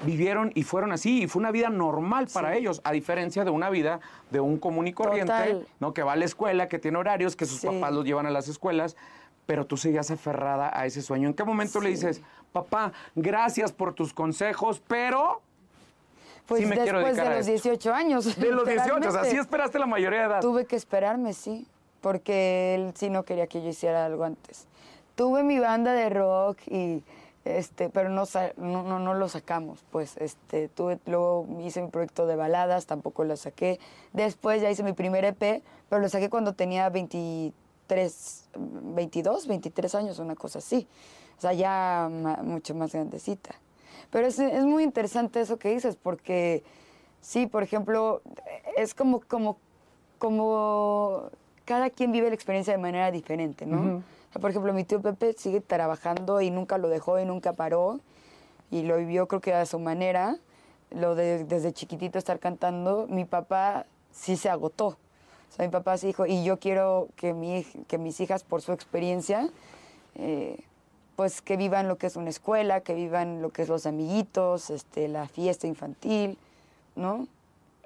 vivieron 0.05 0.51
y 0.55 0.63
fueron 0.63 0.91
así, 0.91 1.23
y 1.23 1.27
fue 1.27 1.39
una 1.39 1.51
vida 1.51 1.69
normal 1.69 2.27
para 2.33 2.51
Sí. 2.51 2.57
ellos, 2.59 2.81
a 2.83 2.91
diferencia 2.91 3.45
de 3.45 3.51
una 3.51 3.69
vida 3.69 4.01
de 4.29 4.41
un 4.41 4.57
común 4.57 4.87
y 4.87 4.93
corriente, 4.93 5.31
Total. 5.31 5.67
¿no? 5.79 5.93
Que 5.93 6.03
va 6.03 6.13
a 6.13 6.15
la 6.17 6.25
escuela, 6.25 6.67
que 6.67 6.79
tiene 6.79 6.97
horarios, 6.97 7.35
que 7.37 7.45
sus 7.45 7.61
Sí. 7.61 7.67
papás 7.67 7.93
los 7.93 8.03
llevan 8.03 8.25
a 8.25 8.29
las 8.31 8.49
escuelas, 8.49 8.97
pero 9.45 9.65
tú 9.65 9.77
seguías 9.77 10.11
aferrada 10.11 10.69
a 10.77 10.85
ese 10.85 11.01
sueño. 11.01 11.29
¿En 11.29 11.33
qué 11.33 11.45
momento 11.45 11.79
le 11.79 11.89
dices, 11.91 12.21
papá, 12.51 12.91
gracias 13.15 13.71
por 13.71 13.93
tus 13.93 14.13
consejos, 14.13 14.81
pero 14.85 15.41
Pues 16.47 16.61
sí 16.61 16.67
me 16.67 16.75
quiero 16.75 16.99
después 16.99 17.15
dedicar 17.15 17.29
de 17.33 17.35
a 17.35 17.37
los 17.39 17.47
esto"? 17.47 17.69
18 17.69 17.93
años. 17.93 18.35
de 18.39 18.51
los 18.51 18.65
18, 18.67 19.07
o 19.07 19.11
sea, 19.11 19.23
sí 19.25 19.37
esperaste 19.37 19.79
la 19.79 19.85
mayoría 19.87 20.19
de 20.19 20.25
edad. 20.25 20.41
Tuve 20.41 20.65
que 20.65 20.75
esperarme, 20.75 21.33
sí, 21.33 21.67
porque 22.01 22.75
él 22.75 22.93
sí 22.95 23.09
no 23.09 23.23
quería 23.23 23.47
que 23.47 23.61
yo 23.61 23.69
hiciera 23.69 24.05
algo 24.05 24.23
antes. 24.23 24.67
Tuve 25.15 25.43
mi 25.43 25.59
banda 25.59 25.93
de 25.93 26.09
rock 26.09 26.59
y 26.67 27.03
este, 27.45 27.89
pero 27.89 28.09
no, 28.09 28.23
no, 28.57 28.99
no, 28.99 29.13
lo 29.13 29.29
sacamos, 29.29 29.83
pues, 29.91 30.17
este, 30.17 30.67
tuve, 30.67 30.97
luego 31.05 31.45
hice 31.61 31.79
mi 31.81 31.89
proyecto 31.89 32.25
de 32.25 32.35
baladas, 32.35 32.87
tampoco 32.87 33.23
lo 33.23 33.37
saqué. 33.37 33.79
Después 34.13 34.61
ya 34.63 34.71
hice 34.71 34.81
mi 34.81 34.93
primer 34.93 35.23
EP, 35.25 35.61
pero 35.87 36.01
lo 36.01 36.09
saqué 36.09 36.29
cuando 36.31 36.53
tenía 36.53 36.89
23, 36.89 38.49
22, 38.55 39.47
23 39.47 39.95
años, 39.95 40.19
una 40.19 40.35
cosa 40.35 40.59
así. 40.59 40.87
O 41.37 41.41
sea, 41.41 41.53
ya 41.53 42.09
ma- 42.11 42.37
mucho 42.41 42.73
más 42.73 42.91
grandecita. 42.93 43.51
Pero 44.09 44.27
es, 44.27 44.39
es 44.39 44.63
muy 44.65 44.83
interesante 44.83 45.41
eso 45.41 45.57
que 45.57 45.69
dices, 45.69 45.95
porque 45.95 46.63
sí, 47.21 47.47
por 47.47 47.63
ejemplo, 47.63 48.21
es 48.77 48.93
como, 48.93 49.21
como, 49.21 49.57
como 50.17 51.29
cada 51.65 51.89
quien 51.89 52.11
vive 52.11 52.29
la 52.29 52.35
experiencia 52.35 52.73
de 52.73 52.79
manera 52.79 53.11
diferente, 53.11 53.65
¿no? 53.65 53.77
Ujú. 53.77 53.97
O 53.97 54.31
sea, 54.31 54.41
por 54.41 54.49
ejemplo, 54.49 54.73
mi 54.73 54.83
tío 54.83 55.01
Pepe 55.01 55.33
sigue 55.37 55.61
trabajando 55.61 56.41
y 56.41 56.51
nunca 56.51 56.77
lo 56.77 56.89
dejó 56.89 57.19
y 57.19 57.25
nunca 57.25 57.53
paró 57.53 57.99
y 58.71 58.83
lo 58.83 58.97
vivió 58.97 59.27
creo 59.27 59.41
que 59.41 59.53
a 59.53 59.65
su 59.65 59.79
manera, 59.79 60.37
lo 60.91 61.15
de 61.15 61.43
desde 61.45 61.73
chiquitito 61.73 62.17
estar 62.17 62.39
cantando. 62.39 63.07
Mi 63.09 63.25
papá 63.25 63.85
sí 64.11 64.37
se 64.37 64.49
agotó. 64.49 64.87
O 64.87 65.55
sea, 65.55 65.65
mi 65.65 65.71
papá 65.71 65.97
sí 65.97 66.07
dijo, 66.07 66.25
y 66.25 66.43
yo 66.43 66.59
quiero 66.59 67.07
que, 67.15 67.33
mi, 67.33 67.63
que 67.87 67.97
mis 67.97 68.19
hijas, 68.19 68.43
por 68.43 68.61
su 68.61 68.73
experiencia, 68.73 69.49
eh, 70.15 70.59
pues 71.15 71.41
que 71.41 71.57
vivan 71.57 71.87
lo 71.87 71.97
que 71.97 72.07
es 72.07 72.15
una 72.15 72.29
escuela, 72.29 72.81
que 72.81 72.93
vivan 72.93 73.41
lo 73.41 73.49
que 73.49 73.61
es 73.61 73.69
los 73.69 73.85
amiguitos, 73.85 74.69
este, 74.69 75.07
la 75.07 75.27
fiesta 75.27 75.67
infantil, 75.67 76.37
¿no? 76.95 77.27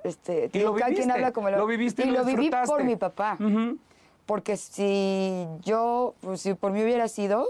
Este, 0.04 0.50
Y 0.54 0.60
lo 0.60 0.74
cada 0.74 0.86
quien 0.88 0.92
viviste, 0.96 1.12
habla 1.12 1.32
como 1.32 1.50
lo 1.50 1.66
viviste 1.68 2.04
y 2.04 2.12
lo 2.12 2.20
lo 2.20 2.26
viví 2.26 2.50
por 2.66 2.84
mi 2.84 2.96
papá. 2.96 3.38
Ujú. 3.40 3.78
Porque 4.26 4.58
si 4.58 5.46
yo, 5.62 6.14
pues 6.22 6.42
si 6.42 6.54
por 6.54 6.72
mí 6.72 6.84
hubiera 6.84 7.08
sido, 7.08 7.48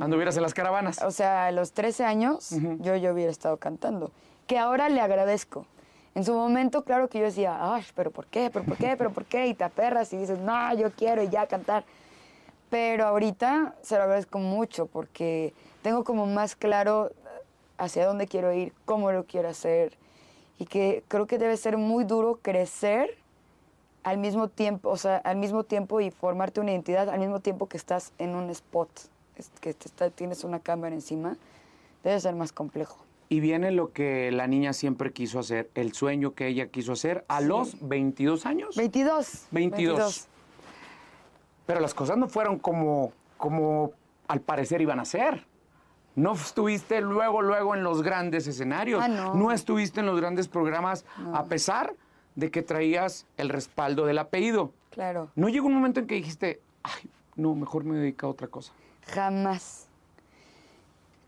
Anduvieras 0.00 0.36
en 0.36 0.42
las 0.42 0.54
caravanas. 0.54 1.00
o 1.02 1.12
sea, 1.12 1.46
a 1.46 1.52
los 1.52 1.72
13 1.72 2.04
años, 2.04 2.50
Ujú. 2.52 2.78
yo, 2.80 2.96
yo 2.96 3.12
hubiera 3.12 3.30
estado 3.30 3.56
cantando. 3.58 4.10
que 4.48 4.58
ahora 4.58 4.88
le 4.88 5.00
agradezco. 5.00 5.66
En 6.14 6.24
su 6.24 6.34
momento, 6.34 6.82
claro 6.84 7.08
que 7.08 7.20
yo 7.20 7.24
decía, 7.24 7.56
ay, 7.74 7.84
pero 7.94 8.10
¿por 8.10 8.26
qué? 8.26 8.50
¿Pero 8.52 8.64
por 8.66 8.76
qué? 8.76 8.96
¿Pero 8.98 9.12
por 9.12 9.24
qué? 9.24 9.46
Y 9.46 9.54
te 9.54 9.64
aperras 9.64 10.12
y 10.12 10.16
dices, 10.18 10.38
no, 10.40 10.74
yo 10.74 10.90
quiero 10.90 11.22
y 11.22 11.28
ya 11.30 11.46
cantar. 11.46 11.84
Pero 12.72 13.06
ahorita 13.06 13.74
se 13.82 13.96
lo 13.96 14.04
agradezco 14.04 14.38
mucho 14.38 14.86
porque 14.86 15.52
tengo 15.82 16.04
como 16.04 16.24
más 16.24 16.56
claro 16.56 17.12
hacia 17.76 18.06
dónde 18.06 18.26
quiero 18.26 18.50
ir, 18.50 18.72
cómo 18.86 19.12
lo 19.12 19.24
quiero 19.24 19.50
hacer. 19.50 19.98
Y 20.58 20.64
que 20.64 21.04
creo 21.06 21.26
que 21.26 21.36
debe 21.36 21.58
ser 21.58 21.76
muy 21.76 22.04
duro 22.04 22.38
crecer 22.40 23.18
al 24.04 24.16
mismo 24.16 24.48
tiempo, 24.48 24.88
o 24.88 24.96
sea, 24.96 25.18
al 25.18 25.36
mismo 25.36 25.64
tiempo 25.64 26.00
y 26.00 26.10
formarte 26.10 26.60
una 26.60 26.70
identidad 26.70 27.10
al 27.10 27.20
mismo 27.20 27.40
tiempo 27.40 27.68
que 27.68 27.76
estás 27.76 28.14
en 28.16 28.34
un 28.34 28.48
spot, 28.48 28.88
que 29.60 29.74
tienes 30.14 30.42
una 30.42 30.58
cámara 30.58 30.94
encima, 30.94 31.36
debe 32.02 32.18
ser 32.20 32.34
más 32.34 32.52
complejo. 32.52 32.96
Y 33.28 33.40
viene 33.40 33.70
lo 33.70 33.92
que 33.92 34.32
la 34.32 34.46
niña 34.46 34.72
siempre 34.72 35.12
quiso 35.12 35.40
hacer, 35.40 35.68
el 35.74 35.92
sueño 35.92 36.32
que 36.32 36.46
ella 36.46 36.68
quiso 36.68 36.92
hacer 36.92 37.26
a 37.28 37.42
los 37.42 37.86
22 37.86 38.46
años. 38.46 38.76
22. 38.76 39.48
22. 39.50 40.28
Pero 41.66 41.80
las 41.80 41.94
cosas 41.94 42.16
no 42.16 42.28
fueron 42.28 42.58
como, 42.58 43.12
como 43.36 43.92
al 44.28 44.40
parecer 44.40 44.80
iban 44.80 45.00
a 45.00 45.04
ser. 45.04 45.46
No 46.14 46.32
estuviste 46.34 47.00
luego, 47.00 47.40
luego 47.40 47.74
en 47.74 47.82
los 47.82 48.02
grandes 48.02 48.46
escenarios. 48.46 49.02
Ah, 49.02 49.08
no. 49.08 49.34
no. 49.34 49.52
estuviste 49.52 50.00
en 50.00 50.06
los 50.06 50.20
grandes 50.20 50.48
programas, 50.48 51.04
a 51.32 51.44
pesar 51.44 51.94
de 52.34 52.50
que 52.50 52.62
traías 52.62 53.26
el 53.36 53.48
respaldo 53.48 54.04
del 54.04 54.18
apellido. 54.18 54.72
Claro. 54.90 55.30
¿No 55.34 55.48
llegó 55.48 55.66
un 55.66 55.74
momento 55.74 56.00
en 56.00 56.06
que 56.06 56.16
dijiste, 56.16 56.60
ay, 56.82 57.08
no, 57.36 57.54
mejor 57.54 57.84
me 57.84 57.96
dedico 57.96 58.26
a 58.26 58.30
otra 58.30 58.48
cosa? 58.48 58.72
Jamás. 59.06 59.86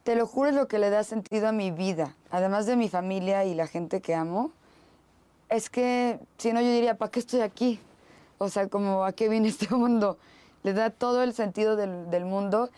Te 0.03 0.17
lo 0.17 0.26
juro 0.26 0.50
es 0.50 0.55
lo 0.55 0.69
que 0.69 0.79
le 0.79 0.91
da 0.91 1.03
sentido 1.03 1.49
a 1.49 1.53
mi 1.53 1.71
vida, 1.71 2.14
además 2.31 2.67
de 2.67 2.76
mi 2.76 2.91
familia 2.91 3.45
y 3.47 3.55
la 3.55 3.67
gente 3.67 4.03
que 4.03 4.14
amo. 4.14 4.53
Es 5.49 5.71
que, 5.71 6.19
si 6.37 6.53
no, 6.53 6.61
yo 6.61 6.71
diría, 6.71 6.97
¿para 6.99 7.11
qué 7.11 7.21
estoy 7.21 7.41
aquí? 7.41 7.81
O 8.38 8.49
sea, 8.49 8.69
como, 8.69 9.05
¿a 9.05 9.12
qué 9.12 9.29
viene 9.29 9.49
este 9.49 9.75
mundo? 9.75 10.19
Le 10.62 10.73
da 10.73 10.91
todo 10.91 11.23
el 11.23 11.35
sentido 11.35 11.76
del, 11.76 12.11
del 12.11 12.25
mundo. 12.25 12.71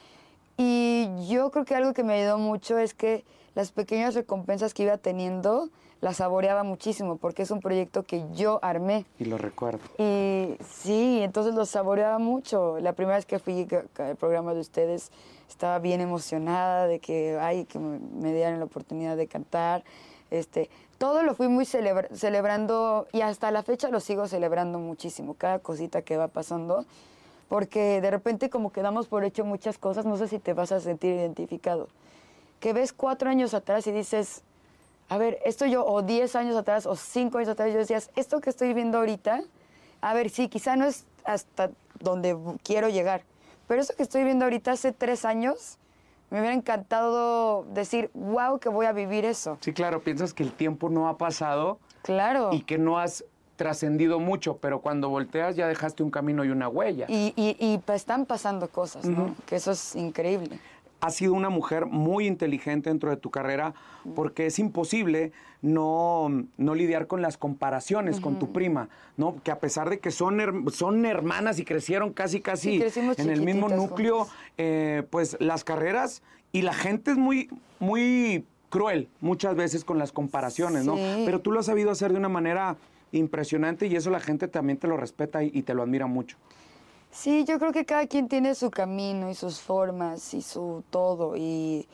Y 0.57 1.09
yo 1.29 1.51
creo 1.51 1.65
que 1.65 1.75
algo 1.75 1.93
que 1.93 2.03
me 2.03 2.15
ayudó 2.15 2.39
mucho 2.39 2.79
es 2.79 2.95
que 2.95 3.25
las 3.55 3.73
pequeñas 3.73 4.15
recompensas 4.15 4.75
que 4.75 4.85
iba 4.85 4.97
teniendo 4.97 5.71
la 6.01 6.13
saboreaba 6.13 6.63
muchísimo 6.63 7.17
porque 7.17 7.43
es 7.43 7.51
un 7.51 7.61
proyecto 7.61 8.03
que 8.03 8.25
yo 8.35 8.59
armé. 8.63 9.07
Y 9.19 9.25
lo 9.25 9.39
recuerdo. 9.39 9.81
Y 9.99 10.57
sí, 10.65 11.21
entonces 11.23 11.55
lo 11.55 11.65
saboreaba 11.65 12.19
mucho. 12.19 12.79
La 12.81 12.93
primera 12.93 13.17
vez 13.17 13.27
que 13.27 13.39
fui 13.39 13.67
al 13.99 14.17
programa 14.17 14.55
de 14.55 14.61
ustedes 14.61 15.11
estaba 15.49 15.79
bien 15.79 16.01
emocionada 16.01 16.87
de 16.87 16.99
que, 16.99 17.39
ay, 17.41 17.65
que 17.65 17.79
me, 17.79 18.33
dieran 18.33 18.59
la 18.59 18.67
oportunidad 18.67 19.17
de 19.17 19.27
cantar. 19.27 19.85
Este, 20.31 20.69
todo 20.99 21.23
lo 21.23 21.35
fui 21.35 21.49
muy 21.49 21.65
celebrando 21.65 23.07
y 23.13 23.21
hasta 23.21 23.51
la 23.51 23.63
fecha 23.63 23.91
lo 23.91 24.01
sigo 24.01 24.27
celebrando 24.27 24.79
muchísimo, 24.79 25.35
cada 25.35 25.59
cosita 25.59 26.03
que 26.03 26.17
va 26.17 26.29
pasando, 26.29 26.85
porque 27.49 28.01
de 28.01 28.11
repente 28.11 28.51
como 28.51 28.73
que 28.73 28.83
damos 28.83 29.07
por 29.07 29.25
hecho 29.25 29.45
muchas 29.45 29.79
cosas, 29.79 30.05
no 30.05 30.17
sé 30.17 30.27
si 30.27 30.39
te 30.39 30.53
vas 30.53 30.73
a 30.73 30.81
sentir 30.81 31.15
identificado, 31.15 31.89
que 32.61 32.73
ves 32.73 32.93
cuatro 32.93 33.31
años 33.31 33.55
atrás 33.55 33.87
y 33.87 33.93
dices, 33.93 34.43
a 35.09 35.19
ver, 35.19 35.39
esto 35.45 35.67
yo, 35.67 35.87
o 35.87 36.03
10 36.03 36.35
años 36.35 36.57
atrás, 36.57 36.87
o 36.87 36.97
5 36.97 37.39
años 37.39 37.51
atrás, 37.51 37.73
yo 37.73 37.79
decías, 37.79 38.11
esto 38.17 38.41
que 38.41 38.51
estoy 38.51 38.73
viendo 38.75 38.99
ahorita, 38.99 39.43
a 40.01 40.15
ver, 40.15 40.31
sí, 40.31 40.49
quizá 40.49 40.75
no 40.75 40.87
es 40.87 41.05
hasta 41.25 41.71
donde 42.01 42.37
quiero 42.65 42.89
llegar, 42.89 43.23
pero 43.69 43.81
esto 43.81 43.95
que 43.97 44.03
estoy 44.03 44.25
viendo 44.25 44.45
ahorita 44.45 44.73
hace 44.73 44.91
3 44.91 45.25
años, 45.25 45.79
me 46.31 46.41
hubiera 46.41 46.55
encantado 46.55 47.65
decir, 47.73 48.11
wow, 48.15 48.59
que 48.59 48.69
voy 48.69 48.87
a 48.87 48.93
vivir 48.93 49.25
eso. 49.25 49.59
Sí, 49.61 49.73
claro, 49.73 50.01
piensas 50.03 50.35
que 50.35 50.43
el 50.43 50.53
tiempo 50.53 50.89
no 50.89 51.09
ha 51.09 51.19
pasado. 51.19 51.79
Claro. 52.03 52.51
Y 52.53 52.63
que 52.63 52.79
no 52.79 52.99
has 52.99 53.25
trascendido 53.57 54.21
mucho, 54.21 54.59
pero 54.59 54.81
cuando 54.81 55.09
volteas 55.09 55.57
ya 55.57 55.67
dejaste 55.67 56.03
un 56.03 56.11
camino 56.11 56.45
y 56.45 56.51
una 56.51 56.69
huella. 56.69 57.07
Y, 57.09 57.33
y, 57.37 57.57
y 57.59 57.81
están 57.93 58.27
pasando 58.27 58.69
cosas, 58.69 59.07
¿no? 59.07 59.35
Que 59.47 59.57
eso 59.57 59.71
es 59.71 59.97
increíble 59.97 60.61
has 61.01 61.15
sido 61.15 61.35
una 61.35 61.51
mujer 61.51 61.87
muy 61.87 62.27
inteligente 62.27 62.91
dentro 62.91 63.11
de 63.11 63.17
tu 63.17 63.31
carrera 63.31 63.75
porque 64.15 64.47
es 64.47 64.59
imposible 64.59 65.33
no, 65.63 66.45
no 66.57 66.75
lidiar 66.75 67.07
con 67.07 67.23
las 67.23 67.37
comparaciones 67.37 68.21
con 68.21 68.39
tu 68.39 68.53
prima, 68.53 68.89
¿no? 69.17 69.37
Que 69.43 69.51
a 69.51 69.59
pesar 69.59 69.91
de 69.91 69.99
que 69.99 70.11
son, 70.11 70.71
son 70.73 71.05
hermanas 71.05 71.59
y 71.59 71.65
crecieron 71.65 72.13
casi, 72.13 72.41
casi 72.41 72.83
en 73.17 73.31
el 73.31 73.43
mismo 73.43 73.69
núcleo, 73.69 74.29
eh, 74.59 75.03
pues 75.11 75.37
las 75.41 75.65
carreras 75.65 76.23
y 76.53 76.63
la 76.63 76.73
gente 76.73 77.13
es 77.13 77.17
muy, 77.17 77.51
muy 77.79 78.45
cruel 78.69 79.09
muchas 79.21 79.55
veces 79.57 79.85
con 79.85 79.99
las 79.99 80.13
comparaciones, 80.13 80.85
¿no? 80.85 80.97
Pero 81.25 81.41
tú 81.41 81.53
lo 81.53 81.61
has 81.61 81.67
sabido 81.67 81.91
hacer 81.91 82.13
de 82.13 82.19
una 82.19 82.29
manera 82.29 82.77
impresionante 83.13 83.87
y 83.87 83.97
eso 83.97 84.11
la 84.11 84.21
gente 84.21 84.49
también 84.49 84.79
te 84.79 84.89
lo 84.89 84.97
respeta 84.97 85.43
y 85.43 85.63
te 85.63 85.75
lo 85.75 85.83
admira 85.83 86.07
mucho. 86.07 86.37
Sí, 87.17 87.45
yo 87.45 87.59
creo 87.59 87.73
que 87.73 87.87
cada 87.87 88.07
quien 88.07 88.29
tiene 88.29 88.55
su 88.55 88.71
camino 88.71 89.31
y 89.31 89.35
sus 89.35 89.61
formas 89.61 90.35
y 90.35 90.43
su 90.43 90.85
todo. 90.91 91.35
Y 91.35 91.89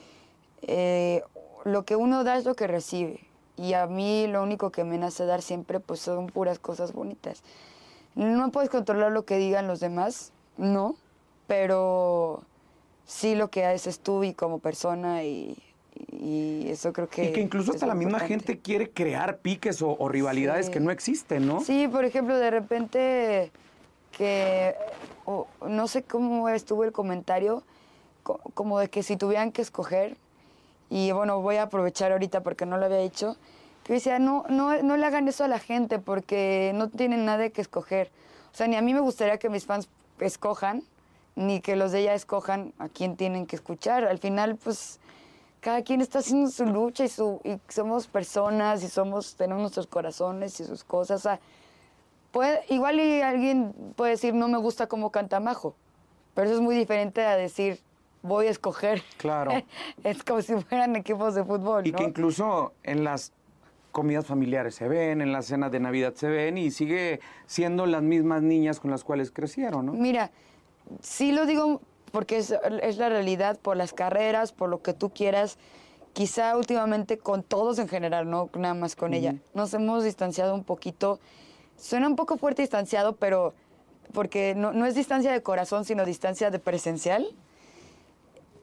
eh, 0.62 1.22
lo 1.64 1.84
que 1.84 1.94
uno 1.94 2.24
da 2.24 2.36
es 2.36 2.44
lo 2.44 2.56
que 2.56 2.66
recibe. 2.66 3.20
Y 3.56 3.74
a 3.74 3.86
mí 3.86 4.26
lo 4.26 4.42
único 4.42 4.72
que 4.72 4.82
me 4.82 4.98
nace 4.98 5.24
dar 5.24 5.40
siempre 5.40 5.78
pues 5.78 6.00
son 6.00 6.26
puras 6.26 6.58
cosas 6.58 6.92
bonitas. 6.92 7.44
No 8.16 8.50
puedes 8.50 8.68
controlar 8.68 9.12
lo 9.12 9.24
que 9.24 9.38
digan 9.38 9.68
los 9.68 9.78
demás, 9.78 10.32
no, 10.56 10.96
pero 11.46 12.42
sí 13.06 13.36
lo 13.36 13.48
que 13.48 13.64
haces 13.64 14.00
tú 14.00 14.24
y 14.24 14.34
como 14.34 14.58
persona 14.58 15.22
y, 15.22 15.56
eso 16.66 16.92
creo 16.92 17.08
que... 17.08 17.26
Y 17.26 17.32
que 17.32 17.40
incluso 17.40 17.72
hasta 17.72 17.86
la 17.86 17.94
misma 17.94 18.18
gente 18.20 18.58
quiere 18.58 18.90
crear 18.90 19.38
piques 19.38 19.82
o, 19.82 20.08
rivalidades 20.08 20.68
que 20.68 20.80
no 20.80 20.90
existen, 20.90 21.46
¿no? 21.46 21.60
Sí, 21.60 21.86
por 21.86 22.04
ejemplo, 22.04 22.36
de 22.38 22.50
repente 22.50 23.52
que 24.16 24.74
no 25.66 25.88
sé 25.88 26.02
cómo 26.02 26.48
estuvo 26.48 26.84
el 26.84 26.92
comentario, 26.92 27.62
como 28.22 28.78
de 28.78 28.88
que 28.88 29.02
si 29.02 29.16
tuvieran 29.16 29.52
que 29.52 29.62
escoger, 29.62 30.16
y 30.90 31.12
bueno, 31.12 31.40
voy 31.40 31.56
a 31.56 31.64
aprovechar 31.64 32.12
ahorita 32.12 32.42
porque 32.42 32.66
no 32.66 32.76
lo 32.76 32.86
había 32.86 33.00
hecho, 33.00 33.36
que 33.84 33.94
decía, 33.94 34.18
no, 34.18 34.44
no, 34.48 34.82
no 34.82 34.96
le 34.96 35.06
hagan 35.06 35.26
eso 35.26 35.44
a 35.44 35.48
la 35.48 35.58
gente 35.58 35.98
porque 35.98 36.72
no 36.74 36.88
tienen 36.88 37.24
nada 37.24 37.48
que 37.50 37.60
escoger. 37.60 38.10
O 38.52 38.56
sea, 38.56 38.66
ni 38.66 38.76
a 38.76 38.82
mí 38.82 38.94
me 38.94 39.00
gustaría 39.00 39.38
que 39.38 39.48
mis 39.48 39.64
fans 39.64 39.88
escojan, 40.20 40.82
ni 41.34 41.60
que 41.60 41.76
los 41.76 41.92
de 41.92 42.00
ella 42.00 42.14
escojan 42.14 42.72
a 42.78 42.88
quién 42.88 43.16
tienen 43.16 43.46
que 43.46 43.56
escuchar. 43.56 44.04
Al 44.04 44.18
final, 44.18 44.56
pues, 44.56 45.00
cada 45.60 45.82
quien 45.82 46.00
está 46.00 46.18
haciendo 46.20 46.50
su 46.50 46.66
lucha 46.66 47.04
y, 47.04 47.08
su, 47.08 47.40
y 47.44 47.58
somos 47.72 48.06
personas 48.06 48.82
y 48.82 48.88
somos, 48.88 49.34
tenemos 49.36 49.62
nuestros 49.62 49.86
corazones 49.86 50.60
y 50.60 50.64
sus 50.64 50.84
cosas. 50.84 51.20
O 51.20 51.22
sea, 51.22 51.40
igual 52.68 53.00
y 53.00 53.20
alguien 53.20 53.74
puede 53.96 54.12
decir, 54.12 54.34
no 54.34 54.48
me 54.48 54.58
gusta 54.58 54.86
cómo 54.86 55.10
canta 55.10 55.40
Majo, 55.40 55.74
pero 56.34 56.46
eso 56.48 56.56
es 56.56 56.62
muy 56.62 56.74
diferente 56.74 57.24
a 57.24 57.36
decir, 57.36 57.80
voy 58.22 58.46
a 58.46 58.50
escoger. 58.50 59.02
Claro. 59.18 59.52
es 60.04 60.22
como 60.22 60.40
si 60.42 60.54
fueran 60.54 60.96
equipos 60.96 61.34
de 61.34 61.44
fútbol. 61.44 61.86
Y 61.86 61.92
que 61.92 62.04
incluso 62.04 62.72
en 62.82 63.04
las 63.04 63.32
comidas 63.90 64.26
familiares 64.26 64.74
se 64.74 64.88
ven, 64.88 65.20
en 65.20 65.32
las 65.32 65.46
cenas 65.46 65.70
de 65.70 65.80
Navidad 65.80 66.14
se 66.14 66.28
ven 66.28 66.56
y 66.56 66.70
sigue 66.70 67.20
siendo 67.46 67.86
las 67.86 68.02
mismas 68.02 68.42
niñas 68.42 68.80
con 68.80 68.90
las 68.90 69.04
cuales 69.04 69.30
crecieron, 69.30 69.86
¿no? 69.86 69.92
Mira, 69.92 70.30
sí 71.02 71.32
lo 71.32 71.44
digo 71.44 71.80
porque 72.10 72.38
es, 72.38 72.54
es 72.82 72.96
la 72.96 73.08
realidad, 73.08 73.58
por 73.60 73.76
las 73.76 73.92
carreras, 73.92 74.52
por 74.52 74.68
lo 74.68 74.82
que 74.82 74.94
tú 74.94 75.10
quieras. 75.10 75.58
Quizá 76.12 76.56
últimamente 76.56 77.18
con 77.18 77.42
todos 77.42 77.78
en 77.78 77.88
general, 77.88 78.28
no 78.28 78.50
nada 78.54 78.74
más 78.74 78.96
con 78.96 79.14
ella. 79.14 79.36
Nos 79.54 79.72
hemos 79.72 80.04
distanciado 80.04 80.54
un 80.54 80.62
poquito 80.62 81.20
Suena 81.76 82.06
un 82.06 82.16
poco 82.16 82.36
fuerte 82.36 82.62
y 82.62 82.64
distanciado, 82.64 83.16
pero 83.16 83.54
porque 84.12 84.54
no, 84.54 84.86
es 84.86 84.94
distancia 84.94 85.32
de 85.32 85.42
corazón, 85.42 85.84
sino 85.84 86.04
distancia 86.04 86.50
de 86.50 86.58
presencial. 86.58 87.26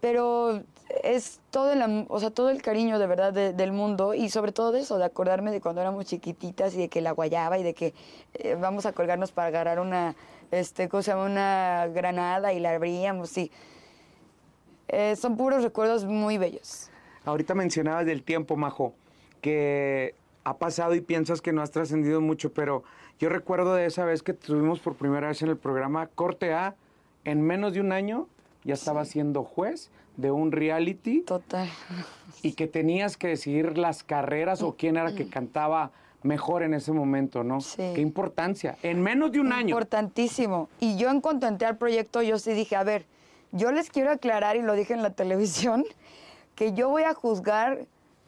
Pero 0.01 0.63
es 1.03 1.41
todo 1.51 1.73
el, 1.73 2.05
o 2.07 2.19
sea, 2.19 2.31
todo 2.31 2.49
el 2.49 2.61
cariño 2.61 2.99
de 2.99 3.07
verdad 3.07 3.33
del 3.33 3.71
mundo 3.73 4.13
y 4.13 4.29
sobre 4.29 4.53
todo 4.53 4.75
eso, 4.77 4.97
de 4.97 5.03
acordarme 5.05 5.51
de 5.51 5.59
cuando 5.59 5.81
éramos 5.81 6.05
chiquititas 6.05 6.73
y 6.73 6.77
de 6.77 6.87
que 6.87 7.01
la 7.01 7.11
guayaba 7.11 7.57
y 7.57 7.63
de 7.63 7.73
que 7.73 7.93
eh, 8.35 8.55
vamos 8.55 8.85
a 8.85 8.93
colgarnos 8.93 9.31
para 9.31 9.49
agarrar 9.49 9.79
una, 9.81 10.15
este, 10.51 10.87
cosa, 10.87 11.17
una 11.17 11.87
granada 11.87 12.53
y 12.53 12.59
la 12.59 12.71
abríamos. 12.71 13.29
Sí. 13.29 13.51
Eh, 14.87 15.15
son 15.15 15.35
puros 15.35 15.63
recuerdos 15.63 16.05
muy 16.05 16.37
bellos. 16.37 16.89
Ahorita 17.25 17.53
mencionabas 17.53 18.05
del 18.05 18.23
tiempo, 18.23 18.55
Majo, 18.55 18.93
que 19.41 20.15
ha 20.43 20.57
pasado 20.57 20.95
y 20.95 21.01
piensas 21.01 21.41
que 21.41 21.53
no 21.53 21.61
has 21.61 21.71
trascendido 21.71 22.21
mucho, 22.21 22.51
pero 22.53 22.83
yo 23.19 23.29
recuerdo 23.29 23.73
de 23.73 23.85
esa 23.85 24.05
vez 24.05 24.23
que 24.23 24.33
tuvimos 24.33 24.79
por 24.79 24.95
primera 24.95 25.27
vez 25.27 25.41
en 25.41 25.49
el 25.49 25.57
programa 25.57 26.07
Corte 26.07 26.53
A, 26.53 26.75
en 27.25 27.41
menos 27.41 27.73
de 27.73 27.81
un 27.81 27.91
año 27.91 28.27
ya 28.63 28.73
estaba 28.73 29.05
siendo 29.05 29.43
juez 29.43 29.89
de 30.17 30.31
un 30.31 30.51
reality. 30.51 31.21
Total. 31.21 31.69
Y 32.41 32.53
que 32.53 32.67
tenías 32.67 33.17
que 33.17 33.27
decidir 33.27 33.77
las 33.77 34.03
carreras 34.03 34.61
o 34.61 34.75
quién 34.75 34.97
era 34.97 35.13
que 35.13 35.29
cantaba 35.29 35.91
mejor 36.23 36.63
en 36.63 36.73
ese 36.73 36.91
momento, 36.91 37.43
¿no? 37.43 37.61
Sí. 37.61 37.91
Qué 37.95 38.01
importancia. 38.01 38.77
En 38.83 39.01
menos 39.01 39.31
de 39.31 39.39
un 39.39 39.53
año. 39.53 39.69
Importantísimo. 39.69 40.69
Y 40.79 40.97
yo 40.97 41.09
en 41.09 41.21
cuanto 41.21 41.47
entré 41.47 41.67
al 41.67 41.77
proyecto, 41.77 42.21
yo 42.21 42.37
sí 42.37 42.51
dije, 42.51 42.75
a 42.75 42.83
ver, 42.83 43.05
yo 43.51 43.71
les 43.71 43.89
quiero 43.89 44.11
aclarar, 44.11 44.57
y 44.57 44.61
lo 44.61 44.73
dije 44.73 44.93
en 44.93 45.03
la 45.03 45.09
televisión, 45.13 45.85
que 46.55 46.73
yo 46.73 46.89
voy 46.89 47.03
a 47.03 47.13
juzgar 47.13 47.85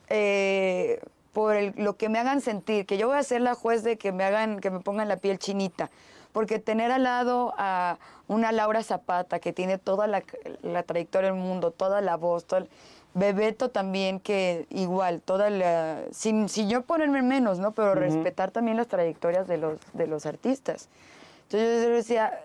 eh, 0.08 1.01
por 1.33 1.55
el- 1.55 1.73
lo 1.77 1.95
que 1.95 2.09
me 2.09 2.19
hagan 2.19 2.41
sentir, 2.41 2.85
que 2.85 2.97
yo 2.97 3.07
voy 3.07 3.17
a 3.17 3.23
ser 3.23 3.41
la 3.41 3.55
juez 3.55 3.83
de 3.83 3.97
que 3.97 4.11
me 4.11 4.23
hagan, 4.23 4.59
que 4.59 4.69
me 4.69 4.79
pongan 4.79 5.07
la 5.07 5.17
piel 5.17 5.39
chinita. 5.39 5.89
Porque 6.33 6.59
tener 6.59 6.91
al 6.91 7.03
lado 7.03 7.53
a 7.57 7.97
una 8.27 8.51
Laura 8.53 8.83
Zapata 8.83 9.39
que 9.39 9.51
tiene 9.51 9.77
toda 9.77 10.07
la, 10.07 10.23
la 10.61 10.83
trayectoria 10.83 11.31
del 11.31 11.39
mundo, 11.39 11.71
toda 11.71 12.01
la 12.01 12.15
voz, 12.17 12.45
todo 12.45 12.59
el- 12.61 12.69
Bebeto 13.13 13.69
también 13.69 14.21
que 14.21 14.65
igual, 14.69 15.21
toda 15.21 15.50
la, 15.50 16.00
sin, 16.11 16.47
sin 16.47 16.69
yo 16.69 16.83
ponerme 16.83 17.21
menos, 17.21 17.59
¿no? 17.59 17.73
Pero 17.73 17.93
respetar 17.93 18.51
también 18.51 18.77
las 18.77 18.88
trayectorias 18.88 19.50
de 19.50 19.57
los, 19.57 19.79
de 19.91 20.07
los 20.07 20.25
artistas. 20.25 20.88
Entonces 21.43 21.83
yo 21.83 21.89
decía, 21.89 22.39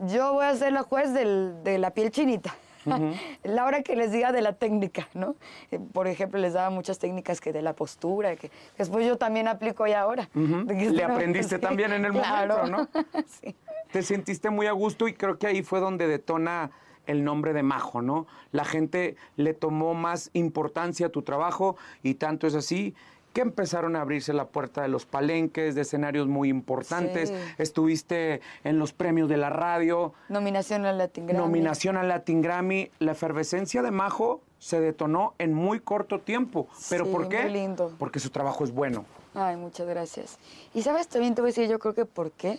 yo 0.00 0.34
voy 0.34 0.44
a 0.44 0.54
ser 0.54 0.74
la 0.74 0.82
juez 0.82 1.14
del- 1.14 1.64
de 1.64 1.78
la 1.78 1.92
piel 1.92 2.10
chinita. 2.10 2.54
la 3.44 3.64
hora 3.64 3.82
que 3.82 3.96
les 3.96 4.12
diga 4.12 4.32
de 4.32 4.42
la 4.42 4.54
técnica, 4.54 5.08
¿no? 5.14 5.36
Eh, 5.70 5.78
Por 5.78 6.06
ejemplo, 6.06 6.40
les 6.40 6.52
daba 6.52 6.70
muchas 6.70 6.98
técnicas 6.98 7.40
que 7.40 7.52
de 7.52 7.62
la 7.62 7.74
postura, 7.74 8.36
que 8.36 8.50
después 8.78 9.06
yo 9.06 9.16
también 9.16 9.48
aplico 9.48 9.86
ya 9.86 10.00
ahora. 10.00 10.28
Le 10.34 11.04
aprendiste 11.04 11.56
sí, 11.56 11.60
también 11.60 11.92
en 11.92 12.04
el 12.04 12.12
claro. 12.12 12.58
momento, 12.66 12.88
¿no? 12.94 13.24
sí. 13.26 13.54
Te 13.90 14.02
sentiste 14.02 14.50
muy 14.50 14.66
a 14.66 14.72
gusto 14.72 15.06
y 15.06 15.14
creo 15.14 15.38
que 15.38 15.46
ahí 15.46 15.62
fue 15.62 15.80
donde 15.80 16.06
detona 16.06 16.70
el 17.06 17.24
nombre 17.24 17.52
de 17.52 17.62
Majo, 17.62 18.00
¿no? 18.00 18.26
La 18.52 18.64
gente 18.64 19.16
le 19.36 19.54
tomó 19.54 19.94
más 19.94 20.30
importancia 20.32 21.06
a 21.06 21.08
tu 21.10 21.22
trabajo 21.22 21.76
y 22.02 22.14
tanto 22.14 22.46
es 22.46 22.54
así 22.54 22.94
que 23.32 23.40
empezaron 23.40 23.96
a 23.96 24.02
abrirse 24.02 24.32
la 24.32 24.46
puerta 24.46 24.82
de 24.82 24.88
los 24.88 25.06
palenques, 25.06 25.74
de 25.74 25.80
escenarios 25.82 26.26
muy 26.28 26.48
importantes. 26.48 27.30
Sí. 27.30 27.34
Estuviste 27.58 28.40
en 28.64 28.78
los 28.78 28.92
premios 28.92 29.28
de 29.28 29.36
la 29.38 29.50
radio, 29.50 30.12
Nominación 30.28 30.84
al 30.84 30.98
Latin 30.98 31.26
Grammy. 31.26 31.42
nominación 31.42 31.96
al 31.96 32.08
Latin 32.08 32.42
Grammy. 32.42 32.90
La 32.98 33.12
efervescencia 33.12 33.82
de 33.82 33.90
Majo 33.90 34.42
se 34.58 34.80
detonó 34.80 35.34
en 35.38 35.54
muy 35.54 35.80
corto 35.80 36.20
tiempo. 36.20 36.68
¿Pero 36.90 37.06
Sí, 37.06 37.10
por 37.12 37.28
qué? 37.28 37.42
muy 37.42 37.52
lindo. 37.52 37.92
Porque 37.98 38.20
su 38.20 38.30
trabajo 38.30 38.64
es 38.64 38.70
bueno. 38.72 39.04
Ay, 39.34 39.56
muchas 39.56 39.86
gracias. 39.88 40.38
Y 40.74 40.82
sabes, 40.82 41.08
también 41.08 41.34
te 41.34 41.40
voy 41.40 41.48
a 41.48 41.52
decir, 41.52 41.68
yo 41.68 41.78
creo 41.78 41.94
que 41.94 42.04
por 42.04 42.30
qué. 42.32 42.58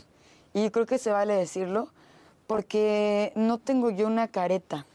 Y 0.53 0.69
creo 0.71 0.85
que 0.85 0.97
se 0.97 1.11
vale 1.11 1.33
decirlo, 1.33 1.89
porque 2.47 3.31
no 3.35 3.57
tengo 3.59 3.89
yo 3.89 4.07
una 4.07 4.27
careta. 4.27 4.85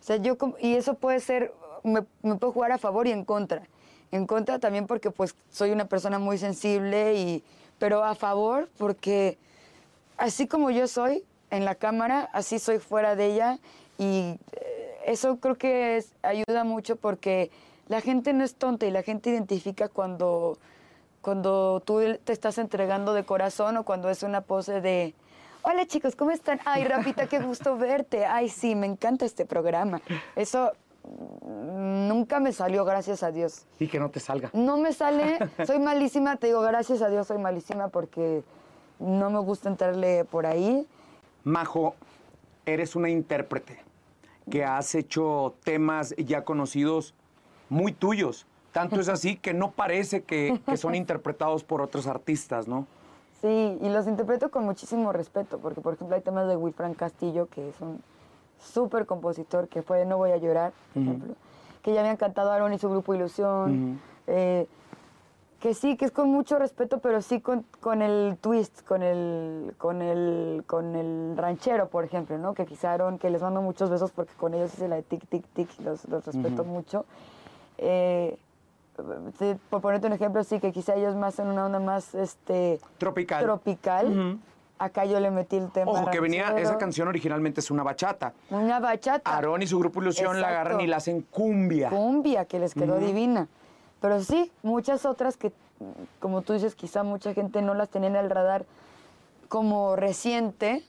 O 0.00 0.04
sea, 0.06 0.16
yo, 0.16 0.36
y 0.60 0.74
eso 0.74 0.94
puede 0.94 1.20
ser, 1.20 1.52
me, 1.82 2.04
me 2.22 2.34
puede 2.36 2.52
jugar 2.52 2.72
a 2.72 2.78
favor 2.78 3.06
y 3.06 3.12
en 3.12 3.24
contra. 3.24 3.62
En 4.12 4.26
contra 4.26 4.58
también 4.58 4.86
porque 4.86 5.10
pues 5.10 5.34
soy 5.50 5.70
una 5.70 5.86
persona 5.86 6.18
muy 6.18 6.38
sensible, 6.38 7.14
y, 7.14 7.44
pero 7.78 8.04
a 8.04 8.14
favor 8.14 8.68
porque 8.78 9.38
así 10.16 10.46
como 10.46 10.70
yo 10.70 10.86
soy 10.86 11.24
en 11.50 11.64
la 11.64 11.74
cámara, 11.74 12.28
así 12.32 12.58
soy 12.58 12.78
fuera 12.78 13.16
de 13.16 13.26
ella 13.26 13.58
y 13.98 14.38
eh, 14.52 14.98
eso 15.06 15.38
creo 15.38 15.56
que 15.56 16.02
ayuda 16.22 16.64
mucho 16.64 16.96
porque 16.96 17.50
la 17.88 18.00
gente 18.00 18.32
no 18.32 18.44
es 18.44 18.54
tonta 18.54 18.86
y 18.86 18.90
la 18.90 19.02
gente 19.02 19.30
identifica 19.30 19.88
cuando, 19.88 20.58
cuando 21.20 21.80
tú 21.84 22.00
te 22.24 22.32
estás 22.32 22.58
entregando 22.58 23.14
de 23.14 23.24
corazón 23.24 23.76
o 23.76 23.84
cuando 23.84 24.10
es 24.10 24.22
una 24.22 24.40
pose 24.40 24.80
de... 24.80 25.14
Hola 25.62 25.86
chicos, 25.86 26.14
¿cómo 26.14 26.30
están? 26.30 26.60
Ay, 26.64 26.84
Rapita, 26.84 27.26
qué 27.26 27.40
gusto 27.40 27.76
verte. 27.76 28.24
Ay, 28.24 28.48
sí, 28.48 28.76
me 28.76 28.86
encanta 28.86 29.24
este 29.24 29.44
programa. 29.44 30.00
Eso 30.36 30.72
nunca 31.46 32.40
me 32.40 32.52
salió, 32.52 32.84
gracias 32.84 33.22
a 33.22 33.30
Dios. 33.30 33.66
Y 33.78 33.88
que 33.88 33.98
no 33.98 34.10
te 34.10 34.20
salga. 34.20 34.50
No 34.52 34.76
me 34.76 34.92
sale, 34.92 35.38
soy 35.66 35.78
malísima, 35.78 36.36
te 36.36 36.48
digo, 36.48 36.60
gracias 36.62 37.02
a 37.02 37.08
Dios 37.08 37.26
soy 37.26 37.38
malísima 37.38 37.88
porque 37.88 38.42
no 38.98 39.30
me 39.30 39.38
gusta 39.40 39.68
entrarle 39.68 40.24
por 40.24 40.46
ahí. 40.46 40.86
Majo, 41.44 41.94
eres 42.64 42.96
una 42.96 43.08
intérprete 43.08 43.80
que 44.50 44.64
has 44.64 44.94
hecho 44.94 45.54
temas 45.64 46.14
ya 46.16 46.44
conocidos 46.44 47.14
muy 47.68 47.92
tuyos. 47.92 48.46
Tanto 48.72 49.00
es 49.00 49.08
así 49.08 49.36
que 49.36 49.54
no 49.54 49.70
parece 49.70 50.22
que, 50.22 50.60
que 50.66 50.76
son 50.76 50.94
interpretados 50.96 51.64
por 51.64 51.80
otros 51.80 52.06
artistas, 52.06 52.68
¿no? 52.68 52.86
Sí, 53.40 53.78
y 53.80 53.88
los 53.88 54.06
interpreto 54.06 54.50
con 54.50 54.64
muchísimo 54.64 55.12
respeto, 55.12 55.58
porque 55.58 55.80
por 55.80 55.94
ejemplo 55.94 56.16
hay 56.16 56.22
temas 56.22 56.48
de 56.48 56.56
Wilfran 56.56 56.94
Castillo, 56.94 57.48
que 57.48 57.68
es 57.68 57.80
un 57.80 58.02
súper 58.58 59.06
compositor, 59.06 59.68
que 59.68 59.82
fue 59.82 60.04
No 60.04 60.16
Voy 60.16 60.30
a 60.32 60.36
Llorar, 60.36 60.72
por 60.92 61.02
ejemplo, 61.02 61.34
que 61.82 61.92
ya 61.92 62.00
habían 62.00 62.16
cantado 62.16 62.50
Aaron 62.52 62.72
y 62.72 62.78
su 62.78 62.88
grupo 62.90 63.14
Ilusión, 63.14 64.00
eh, 64.26 64.66
que 65.60 65.72
sí, 65.72 65.96
que 65.96 66.04
es 66.04 66.10
con 66.10 66.28
mucho 66.30 66.58
respeto, 66.58 66.98
pero 66.98 67.22
sí 67.22 67.40
con, 67.40 67.64
con 67.80 68.02
el 68.02 68.36
twist, 68.40 68.86
con 68.86 69.02
el, 69.02 69.74
con, 69.78 70.02
el, 70.02 70.64
con 70.66 70.94
el 70.94 71.34
ranchero, 71.36 71.88
por 71.88 72.04
ejemplo, 72.04 72.36
¿no? 72.38 72.54
Que 72.54 72.66
quizá 72.66 72.92
Aaron, 72.92 73.18
que 73.18 73.30
les 73.30 73.40
mando 73.40 73.62
muchos 73.62 73.88
besos 73.88 74.12
porque 74.12 74.34
con 74.34 74.52
ellos 74.54 74.74
hice 74.74 74.86
la 74.88 74.96
de 74.96 75.02
tic, 75.02 75.26
tic, 75.28 75.46
tic, 75.54 75.68
los, 75.80 76.06
los 76.08 76.26
respeto 76.26 76.64
mucho. 76.64 77.06
Eh, 77.78 78.38
por 79.70 79.80
ponerte 79.80 80.06
un 80.06 80.12
ejemplo, 80.14 80.42
sí, 80.44 80.58
que 80.60 80.72
quizá 80.72 80.94
ellos 80.94 81.14
más 81.14 81.38
en 81.38 81.48
una 81.48 81.66
onda 81.66 81.78
más 81.80 82.14
este, 82.14 82.80
Tropical. 82.98 83.42
tropical. 83.44 84.38
Acá 84.78 85.04
yo 85.06 85.18
le 85.20 85.30
metí 85.30 85.56
el 85.56 85.70
tema. 85.70 85.90
Ojo, 85.90 86.10
que 86.10 86.20
venía, 86.20 86.44
ranchero. 86.44 86.68
esa 86.68 86.78
canción 86.78 87.08
originalmente 87.08 87.60
es 87.60 87.70
una 87.70 87.82
bachata. 87.82 88.34
Una 88.50 88.78
bachata. 88.78 89.34
Aarón 89.34 89.62
y 89.62 89.66
su 89.66 89.78
grupo 89.78 90.02
Ilusión 90.02 90.40
la 90.40 90.48
agarran 90.48 90.80
y 90.80 90.86
la 90.86 90.98
hacen 90.98 91.22
cumbia. 91.22 91.88
cumbia 91.90 92.44
que 92.44 92.58
les 92.58 92.74
quedó 92.74 92.98
divina. 92.98 93.48
Pero 94.00 94.22
sí, 94.22 94.52
muchas 94.62 95.06
otras 95.06 95.38
que, 95.38 95.52
como 96.20 96.42
tú 96.42 96.52
dices, 96.52 96.74
quizá 96.74 97.02
mucha 97.02 97.32
gente 97.32 97.62
no 97.62 97.72
las 97.74 97.88
tenía 97.88 98.10
en 98.10 98.16
el 98.16 98.28
radar 98.28 98.66
como 99.48 99.96
reciente, 99.96 100.84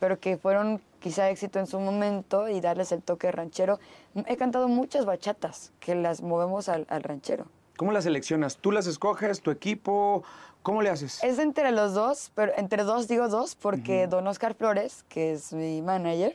pero 0.00 0.20
que 0.20 0.36
fueron 0.36 0.82
quizá 0.98 1.30
éxito 1.30 1.58
en 1.58 1.66
su 1.66 1.80
momento 1.80 2.48
y 2.48 2.60
darles 2.60 2.92
el 2.92 3.02
toque 3.02 3.32
ranchero. 3.32 3.78
He 4.26 4.36
cantado 4.36 4.68
muchas 4.68 5.06
bachatas 5.06 5.72
que 5.80 5.94
las 5.94 6.20
movemos 6.20 6.68
al, 6.68 6.86
al 6.90 7.02
ranchero. 7.02 7.46
¿Cómo 7.80 7.92
las 7.92 8.04
seleccionas? 8.04 8.58
¿Tú 8.58 8.72
las 8.72 8.86
escoges? 8.86 9.40
¿Tu 9.40 9.50
equipo? 9.50 10.22
¿Cómo 10.62 10.82
le 10.82 10.90
haces? 10.90 11.24
Es 11.24 11.38
entre 11.38 11.72
los 11.72 11.94
dos, 11.94 12.30
pero 12.34 12.52
entre 12.58 12.82
dos 12.82 13.08
digo 13.08 13.28
dos, 13.28 13.54
porque 13.54 14.06
don 14.06 14.26
Oscar 14.26 14.52
Flores, 14.52 15.02
que 15.08 15.32
es 15.32 15.54
mi 15.54 15.80
manager, 15.80 16.34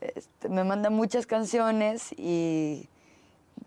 este, 0.00 0.48
me 0.48 0.64
manda 0.64 0.88
muchas 0.88 1.26
canciones 1.26 2.10
y 2.16 2.88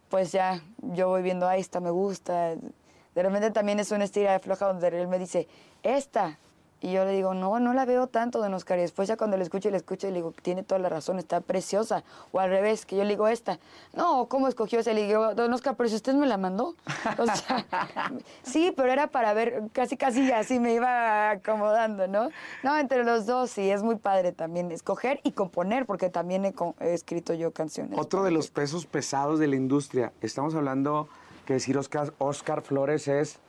pues 0.10 0.32
ya 0.32 0.64
yo 0.80 1.10
voy 1.10 1.22
viendo, 1.22 1.48
ah, 1.48 1.58
esta 1.58 1.80
me 1.80 1.92
gusta. 1.92 2.56
De 2.56 3.22
repente 3.22 3.52
también 3.52 3.80
es 3.80 3.92
una 3.92 4.06
estira 4.06 4.32
de 4.32 4.40
floja 4.40 4.66
donde 4.66 4.88
él 4.88 5.08
me 5.08 5.20
dice, 5.20 5.48
esta. 5.84 6.40
Y 6.82 6.94
yo 6.94 7.04
le 7.04 7.12
digo, 7.12 7.34
no, 7.34 7.60
no 7.60 7.74
la 7.74 7.86
veo 7.86 8.08
tanto, 8.08 8.40
don 8.40 8.54
Oscar. 8.54 8.78
Y 8.78 8.82
después 8.82 9.08
ya 9.08 9.18
cuando 9.18 9.36
le 9.36 9.44
escucho 9.44 9.68
y 9.68 9.72
le 9.72 9.78
escucho, 9.78 10.08
y 10.08 10.12
le 10.12 10.18
digo, 10.18 10.34
tiene 10.42 10.64
toda 10.64 10.80
la 10.80 10.88
razón, 10.88 11.20
está 11.20 11.42
preciosa. 11.42 12.04
O 12.32 12.40
al 12.40 12.50
revés, 12.50 12.86
que 12.86 12.96
yo 12.96 13.04
le 13.04 13.10
digo, 13.10 13.28
esta. 13.28 13.60
No, 13.94 14.28
¿cómo 14.28 14.48
escogió 14.48 14.80
esa? 14.80 14.94
Le 14.94 15.06
digo, 15.06 15.36
don 15.36 15.52
Oscar, 15.54 15.76
pero 15.76 15.90
si 15.90 15.96
usted 15.96 16.14
me 16.14 16.26
la 16.26 16.38
mandó. 16.38 16.76
O 17.18 17.26
sea, 17.26 17.66
sí, 18.44 18.74
pero 18.76 18.92
era 18.92 19.08
para 19.08 19.34
ver, 19.34 19.64
casi, 19.74 19.98
casi 19.98 20.32
así 20.32 20.60
me 20.60 20.74
iba 20.74 21.32
acomodando, 21.32 22.08
¿no? 22.08 22.30
No, 22.64 22.78
entre 22.78 23.04
los 23.04 23.26
dos, 23.26 23.50
sí, 23.52 23.70
es 23.70 23.84
muy 23.84 23.98
padre 23.98 24.32
también 24.32 24.72
escoger 24.72 25.20
y 25.24 25.32
componer, 25.32 25.86
porque 25.86 26.10
también 26.10 26.46
he, 26.46 26.54
he 26.80 26.94
escrito 26.94 27.34
yo 27.34 27.52
canciones. 27.52 28.00
Otro 28.00 28.24
de 28.24 28.32
los 28.32 28.50
pesos 28.50 28.86
pesados 28.86 29.40
de 29.40 29.48
la 29.48 29.56
industria. 29.56 30.14
Estamos 30.22 30.56
hablando 30.56 31.10
que 31.46 31.54
decir 31.54 31.78
Oscar, 31.78 32.14
Oscar 32.20 32.62
Flores 32.62 33.08
es 33.08 33.40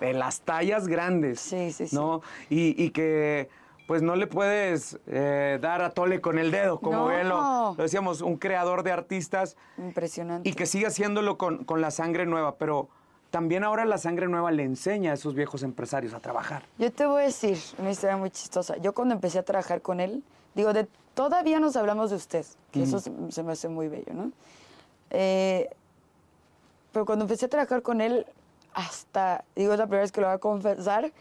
de 0.00 0.12
las 0.12 0.40
tallas 0.40 0.86
grandes. 0.88 1.40
Sí, 1.40 1.72
sí, 1.72 1.88
sí. 1.88 1.94
¿no? 1.96 2.22
Y, 2.50 2.80
y 2.82 2.90
que 2.90 3.48
pues 3.86 4.00
no 4.00 4.16
le 4.16 4.26
puedes 4.26 4.98
eh, 5.06 5.58
dar 5.60 5.82
a 5.82 5.90
tole 5.90 6.20
con 6.22 6.38
el 6.38 6.50
dedo, 6.50 6.80
como 6.80 6.96
No. 7.00 7.08
bien 7.08 7.28
lo, 7.28 7.74
lo 7.76 7.82
decíamos, 7.82 8.22
un 8.22 8.36
creador 8.38 8.82
de 8.82 8.92
artistas 8.92 9.56
Impresionante. 9.76 10.48
y 10.48 10.54
que 10.54 10.64
sigue 10.64 10.86
haciéndolo 10.86 11.36
con, 11.36 11.64
con 11.64 11.82
la 11.82 11.90
sangre 11.90 12.24
nueva, 12.24 12.56
pero 12.56 12.88
también 13.30 13.62
ahora 13.62 13.84
la 13.84 13.98
sangre 13.98 14.26
nueva 14.26 14.50
le 14.52 14.62
enseña 14.62 15.10
a 15.10 15.14
esos 15.14 15.34
viejos 15.34 15.62
empresarios 15.62 16.14
a 16.14 16.20
trabajar. 16.20 16.62
Yo 16.78 16.90
te 16.92 17.04
voy 17.04 17.22
a 17.22 17.24
decir 17.26 17.58
una 17.78 17.90
historia 17.90 18.16
muy 18.16 18.30
chistosa. 18.30 18.76
Yo 18.78 18.94
cuando 18.94 19.14
empecé 19.14 19.38
a 19.40 19.42
trabajar 19.42 19.82
con 19.82 20.00
él, 20.00 20.22
digo, 20.54 20.72
de, 20.72 20.86
todavía 21.12 21.60
nos 21.60 21.76
hablamos 21.76 22.08
de 22.08 22.16
usted, 22.16 22.46
que 22.72 22.84
eso 22.84 23.00
se, 23.00 23.12
se 23.30 23.42
me 23.42 23.52
hace 23.52 23.68
muy 23.68 23.88
bello, 23.88 24.14
¿no? 24.14 24.32
Eh, 25.10 25.68
pero 26.92 27.04
cuando 27.04 27.24
empecé 27.26 27.46
a 27.46 27.48
trabajar 27.48 27.82
con 27.82 28.00
él, 28.00 28.24
hasta, 28.74 29.44
digo, 29.56 29.72
es 29.72 29.78
la 29.78 29.86
primera 29.86 30.02
vez 30.02 30.12
que 30.12 30.20
lo 30.20 30.26
voy 30.26 30.34
a 30.34 30.38
confesar, 30.38 31.12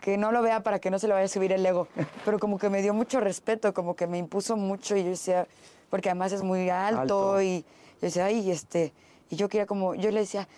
que 0.00 0.16
no 0.16 0.32
lo 0.32 0.42
vea 0.42 0.62
para 0.62 0.78
que 0.78 0.90
no 0.90 0.98
se 0.98 1.06
le 1.06 1.14
vaya 1.14 1.26
a 1.26 1.28
subir 1.28 1.52
el 1.52 1.64
ego, 1.64 1.86
pero 2.24 2.38
como 2.38 2.58
que 2.58 2.70
me 2.70 2.82
dio 2.82 2.94
mucho 2.94 3.20
respeto, 3.20 3.72
como 3.74 3.94
que 3.94 4.06
me 4.06 4.18
impuso 4.18 4.56
mucho 4.56 4.96
y 4.96 5.04
yo 5.04 5.10
decía, 5.10 5.46
porque 5.90 6.08
además 6.08 6.32
es 6.32 6.42
muy 6.42 6.70
alto, 6.70 7.00
Alto. 7.00 7.42
y 7.42 7.60
yo 7.60 8.00
decía, 8.00 8.24
ay, 8.24 8.50
este, 8.50 8.92
y 9.28 9.36
yo 9.36 9.48
quería 9.48 9.66
como, 9.66 9.94
yo 9.94 10.10
le 10.10 10.20
decía, 10.20 10.48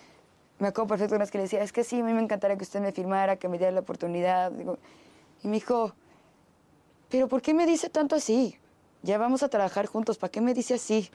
me 0.58 0.68
acuerdo 0.68 0.88
perfecto 0.88 1.16
una 1.16 1.24
vez 1.24 1.30
que 1.30 1.38
le 1.38 1.42
decía, 1.42 1.62
es 1.62 1.72
que 1.72 1.82
sí, 1.82 2.00
a 2.00 2.04
mí 2.04 2.12
me 2.12 2.22
encantaría 2.22 2.56
que 2.56 2.62
usted 2.62 2.80
me 2.80 2.92
firmara, 2.92 3.37
que 3.37 3.48
me 3.48 3.58
diera 3.58 3.72
la 3.72 3.80
oportunidad, 3.80 4.52
digo, 4.52 4.78
y 5.42 5.48
me 5.48 5.54
dijo, 5.54 5.92
pero 7.11 7.26
¿por 7.26 7.42
qué 7.42 7.52
me 7.52 7.66
dice 7.66 7.90
tanto 7.90 8.14
así? 8.14 8.56
Ya 9.02 9.18
vamos 9.18 9.42
a 9.42 9.48
trabajar 9.48 9.87
juntos, 9.87 10.18
¿para 10.18 10.30
qué 10.30 10.40
me 10.40 10.54
dice 10.54 10.74
así? 10.74 11.11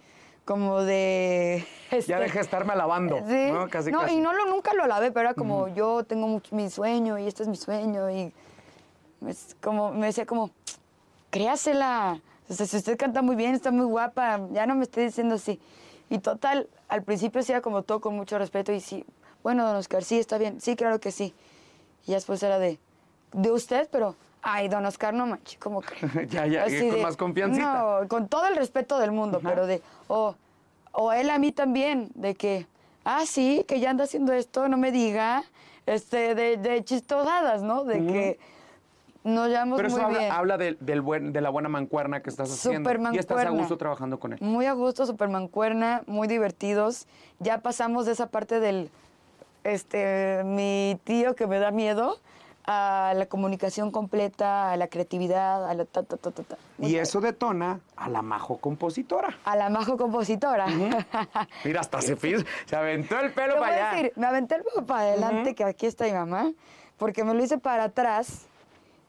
Como 0.48 0.82
de... 0.82 1.68
Ya 1.92 1.98
este, 1.98 2.16
deja 2.16 2.36
de 2.36 2.42
estarme 2.42 2.74
alabando, 2.74 3.18
Sí. 3.28 3.52
¿no? 3.52 3.70
Casi, 3.70 3.92
no, 3.92 4.00
casi. 4.02 4.14
y 4.16 4.18
no 4.18 4.32
lo, 4.34 4.46
nunca 4.46 4.74
lo 4.74 4.84
alabé, 4.86 5.12
pero 5.12 5.28
era 5.30 5.34
como 5.36 5.68
yo 5.68 6.04
tengo 6.06 6.28
mucho- 6.28 6.56
mi 6.56 6.70
sueño 6.70 7.20
y 7.20 7.28
este 7.28 7.44
es 7.44 7.50
mi 7.50 7.56
sueño 7.58 8.10
y 8.10 8.34
es 9.28 9.56
como, 9.62 9.92
me 9.92 10.08
decía 10.08 10.26
como, 10.26 10.50
créasela. 11.30 12.20
O 12.50 12.54
sea, 12.54 12.66
si 12.66 12.78
usted 12.78 12.98
canta 12.98 13.22
muy 13.22 13.36
bien, 13.36 13.54
está 13.54 13.72
muy 13.72 13.86
guapa, 13.86 14.40
ya 14.54 14.66
no 14.66 14.76
me 14.76 14.84
esté 14.84 15.02
diciendo 15.02 15.36
así. 15.36 15.60
Y 16.10 16.20
total, 16.20 16.68
al 16.88 17.04
principio 17.04 17.44
sí 17.44 17.52
era 17.52 17.62
como 17.62 17.84
todo 17.84 18.00
con 18.00 18.16
mucho 18.16 18.38
respeto 18.38 18.72
y 18.72 18.80
sí, 18.80 19.06
bueno, 19.44 19.66
don 19.68 19.76
Oscar, 19.76 20.04
sí, 20.04 20.18
está 20.18 20.38
bien, 20.38 20.62
sí, 20.62 20.76
claro 20.78 21.00
que 21.00 21.12
sí. 21.12 21.34
Y 22.06 22.14
después 22.14 22.42
era 22.44 22.58
de, 22.60 22.80
de 23.34 23.52
usted, 23.52 23.90
pero, 23.92 24.16
ay, 24.42 24.68
don 24.68 24.86
Oscar, 24.86 25.14
no 25.14 25.26
manches, 25.26 25.58
¿cómo 25.60 25.82
que? 25.82 26.28
ya, 26.28 26.46
ya, 26.48 26.66
con 26.66 27.02
más 27.02 27.18
confianza. 27.18 27.60
No, 28.02 28.08
con 28.08 28.28
todo 28.28 28.48
el 28.48 28.56
respeto 28.56 29.00
del 29.00 29.12
mundo, 29.12 29.40
pero 29.44 29.68
de, 29.68 29.82
o, 30.08 30.36
o 30.92 31.12
él 31.12 31.30
a 31.30 31.38
mí 31.38 31.52
también, 31.52 32.10
de 32.16 32.36
que, 32.36 32.68
ah, 33.04 33.26
sí, 33.26 33.66
que 33.68 33.80
ya 33.80 33.90
anda 33.90 34.06
haciendo 34.06 34.34
esto, 34.34 34.68
no 34.68 34.78
me 34.78 34.92
diga, 34.92 35.44
este, 35.86 36.36
de, 36.36 36.58
de 36.58 36.84
chistosadas, 36.84 37.64
¿no? 37.64 37.84
De 37.84 38.06
que 38.06 38.40
nos 39.28 39.50
llevamos 39.50 39.78
Pero 39.78 39.90
eso 39.90 39.98
muy 39.98 40.06
habla, 40.06 40.20
bien. 40.20 40.32
habla 40.32 40.58
de, 40.58 40.78
del 40.80 41.02
buen, 41.02 41.34
de 41.34 41.42
la 41.42 41.50
buena 41.50 41.70
mancuerna 41.70 42.22
que 42.22 42.30
estás 42.30 42.52
haciendo. 42.52 42.90
Súper 42.90 43.14
Y 43.14 43.18
estás 43.18 43.46
a 43.46 43.50
gusto 43.50 43.78
trabajando 43.78 44.20
con 44.20 44.34
él. 44.34 44.40
Muy 44.42 44.66
a 44.66 44.74
gusto, 44.74 45.06
super 45.06 45.28
mancuerna, 45.28 46.04
muy 46.08 46.28
divertidos. 46.28 47.08
Ya 47.40 47.60
pasamos 47.60 48.06
de 48.06 48.14
esa 48.14 48.28
parte 48.28 48.60
del, 48.60 48.90
este, 49.66 50.44
mi 50.46 50.98
tío 51.04 51.36
que 51.36 51.46
me 51.46 51.60
da 51.60 51.72
miedo, 51.72 52.20
a 52.68 53.14
la 53.16 53.28
comunicación 53.28 53.92
completa, 53.92 54.72
a 54.72 54.78
la 54.78 54.90
creatividad, 54.90 55.70
a 55.70 55.74
la 55.74 55.86
ta, 55.86 56.04
ta, 56.04 56.18
ta, 56.18 56.32
ta, 56.32 56.44
ta. 56.44 56.58
Y 56.80 56.98
eso 56.98 57.22
detona 57.22 57.80
a 57.96 58.10
la 58.10 58.22
majo 58.22 58.58
compositora. 58.58 59.38
A 59.46 59.56
la 59.56 59.70
majo 59.70 59.98
compositora. 59.98 60.68
Mira, 61.64 61.80
hasta 61.80 62.02
se, 62.02 62.18
se 62.18 62.76
aventó 62.76 63.20
el 63.20 63.32
pelo 63.32 63.58
para 63.58 63.74
allá. 63.74 63.92
decir, 63.92 64.14
me 64.18 64.28
aventé 64.28 64.56
el 64.56 64.64
poco 64.64 64.86
para 64.86 65.02
adelante, 65.02 65.56
que 65.56 65.64
aquí 65.64 65.86
está 65.86 66.04
mi 66.06 66.12
mamá, 66.12 66.52
porque 66.98 67.24
me 67.24 67.34
lo 67.34 67.42
hice 67.42 67.58
para 67.58 67.86
atrás. 67.86 68.48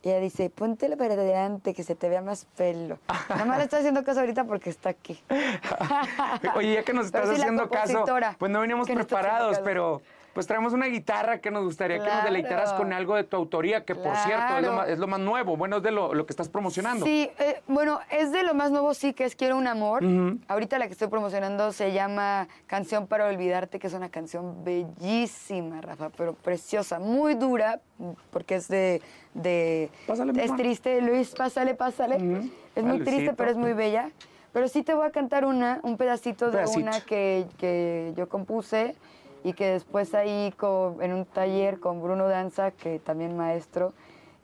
Y 0.05 0.11
ella 0.11 0.21
dice, 0.21 0.49
póntelo 0.49 0.97
para 0.97 1.15
adelante, 1.15 1.75
que 1.75 1.83
se 1.83 1.97
te 1.97 2.09
vea 2.09 2.23
más 2.23 2.47
pelo. 2.57 3.01
Nada 3.29 3.45
más 3.45 3.59
le 3.59 3.65
estoy 3.65 3.81
haciendo 3.81 4.05
caso 4.05 4.21
ahorita 4.21 4.45
porque 4.45 4.71
está 4.71 4.91
aquí. 4.91 5.21
Oye, 6.55 6.75
ya 6.75 6.85
que 6.85 6.93
nos 6.93 7.07
estás 7.07 7.29
haciendo 7.29 7.69
caso, 7.69 8.05
pues 8.39 8.53
no 8.53 8.61
veníamos 8.61 8.89
está 8.89 9.01
preparados, 9.01 9.59
pero 9.65 10.01
pues 10.39 10.47
traemos 10.47 10.73
una 10.73 10.87
guitarra 10.87 11.39
que 11.41 11.51
nos 11.51 11.65
gustaría 11.65 11.97
que 11.97 12.05
nos 12.05 12.13
Claro. 12.13 12.27
deleitaras 12.27 12.73
con 12.75 12.93
algo 12.93 13.17
de 13.17 13.25
tu 13.25 13.37
autoría, 13.37 13.85
que 13.85 13.97
por 13.97 14.15
cierto 14.19 14.45
es 14.59 14.63
lo, 14.63 14.69
Claro. 14.69 14.77
más, 14.77 14.89
es 14.89 14.99
lo 15.01 15.09
más 15.09 15.19
nuevo, 15.19 15.57
bueno, 15.57 15.79
es 15.79 15.83
de 15.83 15.91
lo, 15.91 16.15
lo 16.15 16.27
que 16.27 16.33
estás 16.33 16.49
promocionando. 16.49 17.05
Sí, 17.05 17.29
eh, 17.41 17.61
bueno, 17.67 17.99
es 18.09 18.31
de 18.31 18.45
lo 18.45 18.55
más 18.55 18.71
nuevo, 18.71 18.95
sí, 18.95 19.15
que 19.15 19.25
es 19.25 19.35
Quiero 19.35 19.57
un 19.57 19.67
amor. 19.67 20.05
Ahorita 20.47 20.79
la 20.79 20.87
que 20.87 20.93
estoy 20.93 21.09
promocionando 21.09 21.73
se 21.73 21.93
llama 21.93 22.47
Canción 22.69 23.09
para 23.09 23.27
Olvidarte, 23.27 23.81
que 23.81 23.89
es 23.89 23.95
una 23.95 24.11
canción 24.11 24.63
bellísima, 24.63 25.81
Rafa, 25.81 26.11
pero 26.11 26.35
preciosa, 26.35 27.01
muy 27.01 27.35
dura, 27.35 27.81
porque 28.31 28.55
es 28.55 28.69
de... 28.69 29.03
de 29.35 29.91
Pásale, 30.07 30.41
es 30.41 30.55
triste, 30.55 31.01
Luis, 31.03 31.35
pásale, 31.35 31.75
pásale. 31.75 32.15
Ujú. 32.19 32.49
Es 32.77 32.85
muy 32.85 33.01
triste, 33.01 33.33
pero 33.37 33.51
es 33.51 33.57
muy 33.57 33.73
bella. 33.73 34.13
Pero 34.53 34.69
sí 34.69 34.85
te 34.85 34.95
voy 34.95 35.05
a 35.05 35.11
cantar 35.11 35.45
una, 35.45 35.81
un 35.83 35.97
pedacito 35.97 36.47
de 36.47 36.59
pedacito. 36.59 36.79
una 36.79 37.01
que, 37.01 37.45
que 37.59 38.13
yo 38.17 38.29
compuse 38.29 38.95
y 39.45 39.53
que 39.53 39.67
después 39.67 40.15
ahí 40.15 40.53
con- 40.57 41.03
en 41.03 41.13
un 41.13 41.25
taller 41.25 41.81
con 41.81 42.03
Bruno 42.03 42.29
Danza, 42.29 42.71
que 42.71 42.99
también 42.99 43.37
maestro, 43.37 43.93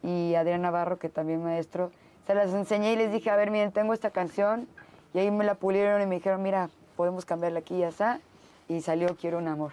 y 0.03 0.35
Adrián 0.35 0.63
Navarro, 0.63 0.99
que 0.99 1.09
también 1.09 1.43
maestro, 1.43 1.91
se 2.27 2.35
las 2.35 2.53
enseñé 2.53 2.93
y 2.93 2.97
les 2.97 3.13
dije, 3.13 3.31
a 3.31 3.37
ver, 3.37 3.51
miren, 3.51 3.73
tengo 3.73 3.93
esta 3.95 4.11
canción, 4.11 4.67
y 5.13 5.19
ahí 5.19 5.31
me 5.31 5.45
la 5.45 5.55
pulieron 5.55 6.03
y 6.03 6.07
me 6.07 6.17
dijeron, 6.17 6.43
mira, 6.43 6.69
podemos 6.97 7.25
cambiarla 7.25 7.61
aquí 7.61 7.77
y 7.77 7.81
ya 7.81 7.89
está, 7.89 8.21
y 8.69 8.81
salió 8.81 9.17
Quiero 9.17 9.39
un 9.39 9.49
amor. 9.49 9.73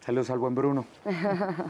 Saludos 0.00 0.30
al 0.30 0.38
buen 0.38 0.54
Bruno. 0.54 0.84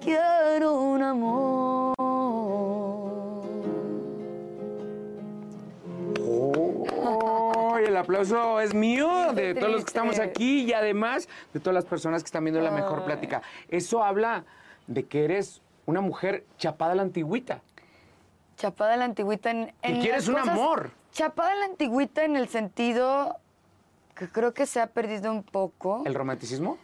Quiero 0.00 0.80
un 0.80 1.02
amor. 1.02 1.94
Aplauso 8.12 8.60
es 8.60 8.74
mío, 8.74 9.32
de 9.32 9.54
todos 9.54 9.72
los 9.72 9.84
que 9.84 9.88
estamos 9.88 10.18
aquí 10.18 10.64
y 10.64 10.72
además 10.74 11.28
de 11.54 11.60
todas 11.60 11.74
las 11.74 11.86
personas 11.86 12.22
que 12.22 12.26
están 12.26 12.44
viendo 12.44 12.60
la 12.60 12.70
mejor 12.70 13.04
plática. 13.04 13.42
Eso 13.68 14.04
habla 14.04 14.44
de 14.86 15.04
que 15.06 15.24
eres 15.24 15.62
una 15.86 16.02
mujer 16.02 16.44
chapada 16.58 16.92
a 16.92 16.94
la 16.94 17.02
antigüita. 17.02 17.62
Chapada 18.56 18.94
a 18.94 18.96
la 18.98 19.06
antigüita 19.06 19.50
en, 19.50 19.72
en 19.80 20.00
quieres 20.00 20.28
las 20.28 20.44
un 20.44 20.50
amor. 20.50 20.90
Chapada 21.12 21.52
a 21.52 21.56
la 21.56 21.64
antigüita 21.64 22.24
en 22.24 22.36
el 22.36 22.48
sentido 22.48 23.38
que 24.14 24.28
creo 24.28 24.52
que 24.52 24.66
se 24.66 24.80
ha 24.80 24.88
perdido 24.88 25.32
un 25.32 25.42
poco. 25.42 26.02
¿El 26.04 26.14
romanticismo? 26.14 26.76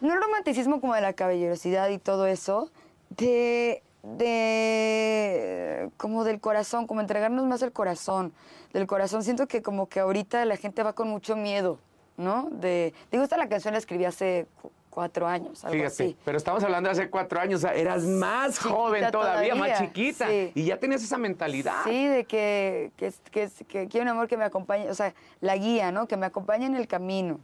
No 0.00 0.14
el 0.14 0.22
romanticismo 0.22 0.80
como 0.80 0.94
de 0.94 1.00
la 1.00 1.12
caballerosidad 1.12 1.88
y 1.88 1.98
todo 1.98 2.28
eso, 2.28 2.70
de, 3.10 3.82
de 4.02 5.90
como 5.96 6.24
del 6.24 6.40
corazón, 6.40 6.86
como 6.86 7.00
entregarnos 7.00 7.44
más 7.46 7.62
el 7.62 7.72
corazón, 7.72 8.32
del 8.72 8.86
corazón. 8.86 9.22
Siento 9.24 9.46
que 9.46 9.62
como 9.62 9.88
que 9.88 10.00
ahorita 10.00 10.44
la 10.44 10.56
gente 10.56 10.82
va 10.82 10.92
con 10.92 11.08
mucho 11.08 11.36
miedo, 11.36 11.78
¿no? 12.16 12.48
De, 12.50 12.94
digo, 13.10 13.22
esta 13.24 13.36
la 13.36 13.48
canción 13.48 13.72
la 13.72 13.78
escribí 13.78 14.04
hace 14.04 14.46
cu- 14.60 14.70
cuatro 14.90 15.26
años, 15.28 15.64
algo 15.64 15.74
Fíjate, 15.76 16.04
así. 16.04 16.16
pero 16.24 16.36
estamos 16.38 16.62
hablando 16.64 16.88
de 16.88 16.92
hace 16.92 17.08
cuatro 17.10 17.40
años, 17.40 17.62
o 17.62 17.68
sea, 17.68 17.74
eras 17.76 18.02
más 18.04 18.56
Chiquita 18.56 18.70
joven 18.74 19.10
todavía, 19.12 19.54
más 19.54 19.78
chiquita, 19.78 20.28
sí. 20.28 20.50
y 20.54 20.64
ya 20.64 20.76
tenías 20.78 21.02
esa 21.02 21.18
mentalidad. 21.18 21.84
Sí, 21.84 22.06
de 22.08 22.24
que, 22.24 22.90
que, 22.96 23.12
que, 23.30 23.48
que 23.68 23.86
quiero 23.88 24.02
un 24.02 24.08
amor 24.08 24.26
que 24.28 24.36
me 24.36 24.44
acompañe, 24.44 24.88
o 24.90 24.94
sea, 24.94 25.14
la 25.40 25.56
guía, 25.56 25.92
¿no? 25.92 26.08
Que 26.08 26.16
me 26.16 26.26
acompañe 26.26 26.66
en 26.66 26.74
el 26.74 26.88
camino. 26.88 27.38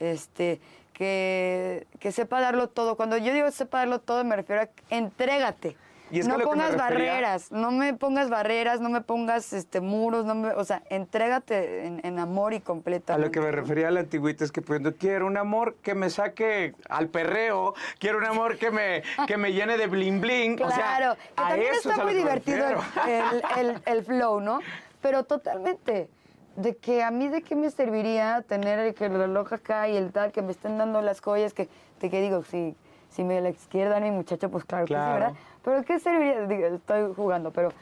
Este, 0.00 0.60
que, 0.92 1.86
que 1.98 2.12
sepa 2.12 2.40
darlo 2.40 2.68
todo. 2.68 2.96
Cuando 2.96 3.16
yo 3.16 3.32
digo 3.32 3.50
sepa 3.50 3.78
darlo 3.78 4.00
todo, 4.00 4.22
me 4.24 4.36
refiero 4.36 4.62
a 4.62 4.68
entrégate. 4.94 5.76
Y 6.10 6.20
es 6.20 6.26
que 6.26 6.32
no 6.32 6.38
que 6.38 6.44
pongas 6.44 6.72
refería- 6.72 7.12
barreras, 7.12 7.52
no 7.52 7.70
me 7.70 7.92
pongas 7.94 8.30
barreras, 8.30 8.80
no 8.80 8.88
me 8.88 9.00
pongas 9.02 9.52
este, 9.52 9.80
muros, 9.80 10.24
no 10.24 10.34
me, 10.34 10.48
o 10.50 10.64
sea, 10.64 10.82
entrégate 10.88 11.86
en, 11.86 12.00
en 12.02 12.18
amor 12.18 12.54
y 12.54 12.56
A 12.56 12.60
completamente. 12.64 13.26
lo 13.26 13.30
que 13.32 13.40
me 13.40 13.50
refería 13.52 13.88
a 13.88 13.90
la 13.90 14.00
antigüita 14.00 14.44
es 14.44 14.52
que 14.52 14.62
pues, 14.62 14.80
quiero 14.98 15.26
un 15.26 15.36
amor 15.36 15.74
que 15.82 15.94
me 15.94 16.08
saque 16.08 16.74
al 16.88 17.08
perreo, 17.08 17.74
quiero 17.98 18.18
un 18.18 18.24
amor 18.24 18.56
que 18.56 18.70
me, 18.70 19.02
que 19.26 19.36
me 19.36 19.52
llene 19.52 19.76
de 19.76 19.86
bling 19.86 20.20
bling. 20.20 20.56
Claro, 20.56 20.72
o 20.72 20.74
sea, 20.74 21.16
que 21.16 21.32
a 21.36 21.48
también 21.48 21.72
es 21.72 21.78
está 21.86 21.94
a 21.94 22.04
muy 22.04 22.12
que 22.12 22.18
divertido 22.18 22.66
el, 23.06 23.42
el- 23.58 23.82
el- 23.84 24.04
flow, 24.04 24.40
¿no? 24.40 24.60
Pero 25.02 25.24
totalmente. 25.24 26.08
De 26.56 26.76
que 26.76 27.04
a 27.04 27.10
mí 27.12 27.28
de 27.28 27.42
qué 27.42 27.54
me 27.54 27.70
serviría 27.70 28.42
tener 28.42 28.78
el, 28.80 28.94
que 28.94 29.04
el 29.06 29.14
reloj 29.14 29.52
acá 29.52 29.88
y 29.88 29.96
el 29.96 30.10
tal, 30.10 30.32
que 30.32 30.42
me 30.42 30.50
estén 30.50 30.76
dando 30.78 31.02
las 31.02 31.20
joyas, 31.20 31.54
que, 31.54 31.68
de 32.00 32.10
que 32.10 32.20
digo, 32.20 32.42
si, 32.42 32.74
si 33.10 33.22
me 33.22 33.40
la 33.40 33.52
quiere 33.70 33.90
dar 33.90 34.02
mi 34.02 34.10
muchacho, 34.10 34.50
pues 34.50 34.64
claro, 34.64 34.84
que 34.86 34.94
Claro. 34.94 35.12
sí, 35.14 35.20
¿verdad? 35.20 35.38
Pero 35.68 35.84
¿qué 35.84 35.98
serviría? 35.98 36.68
Estoy 36.68 37.12
jugando, 37.14 37.50
pero 37.50 37.74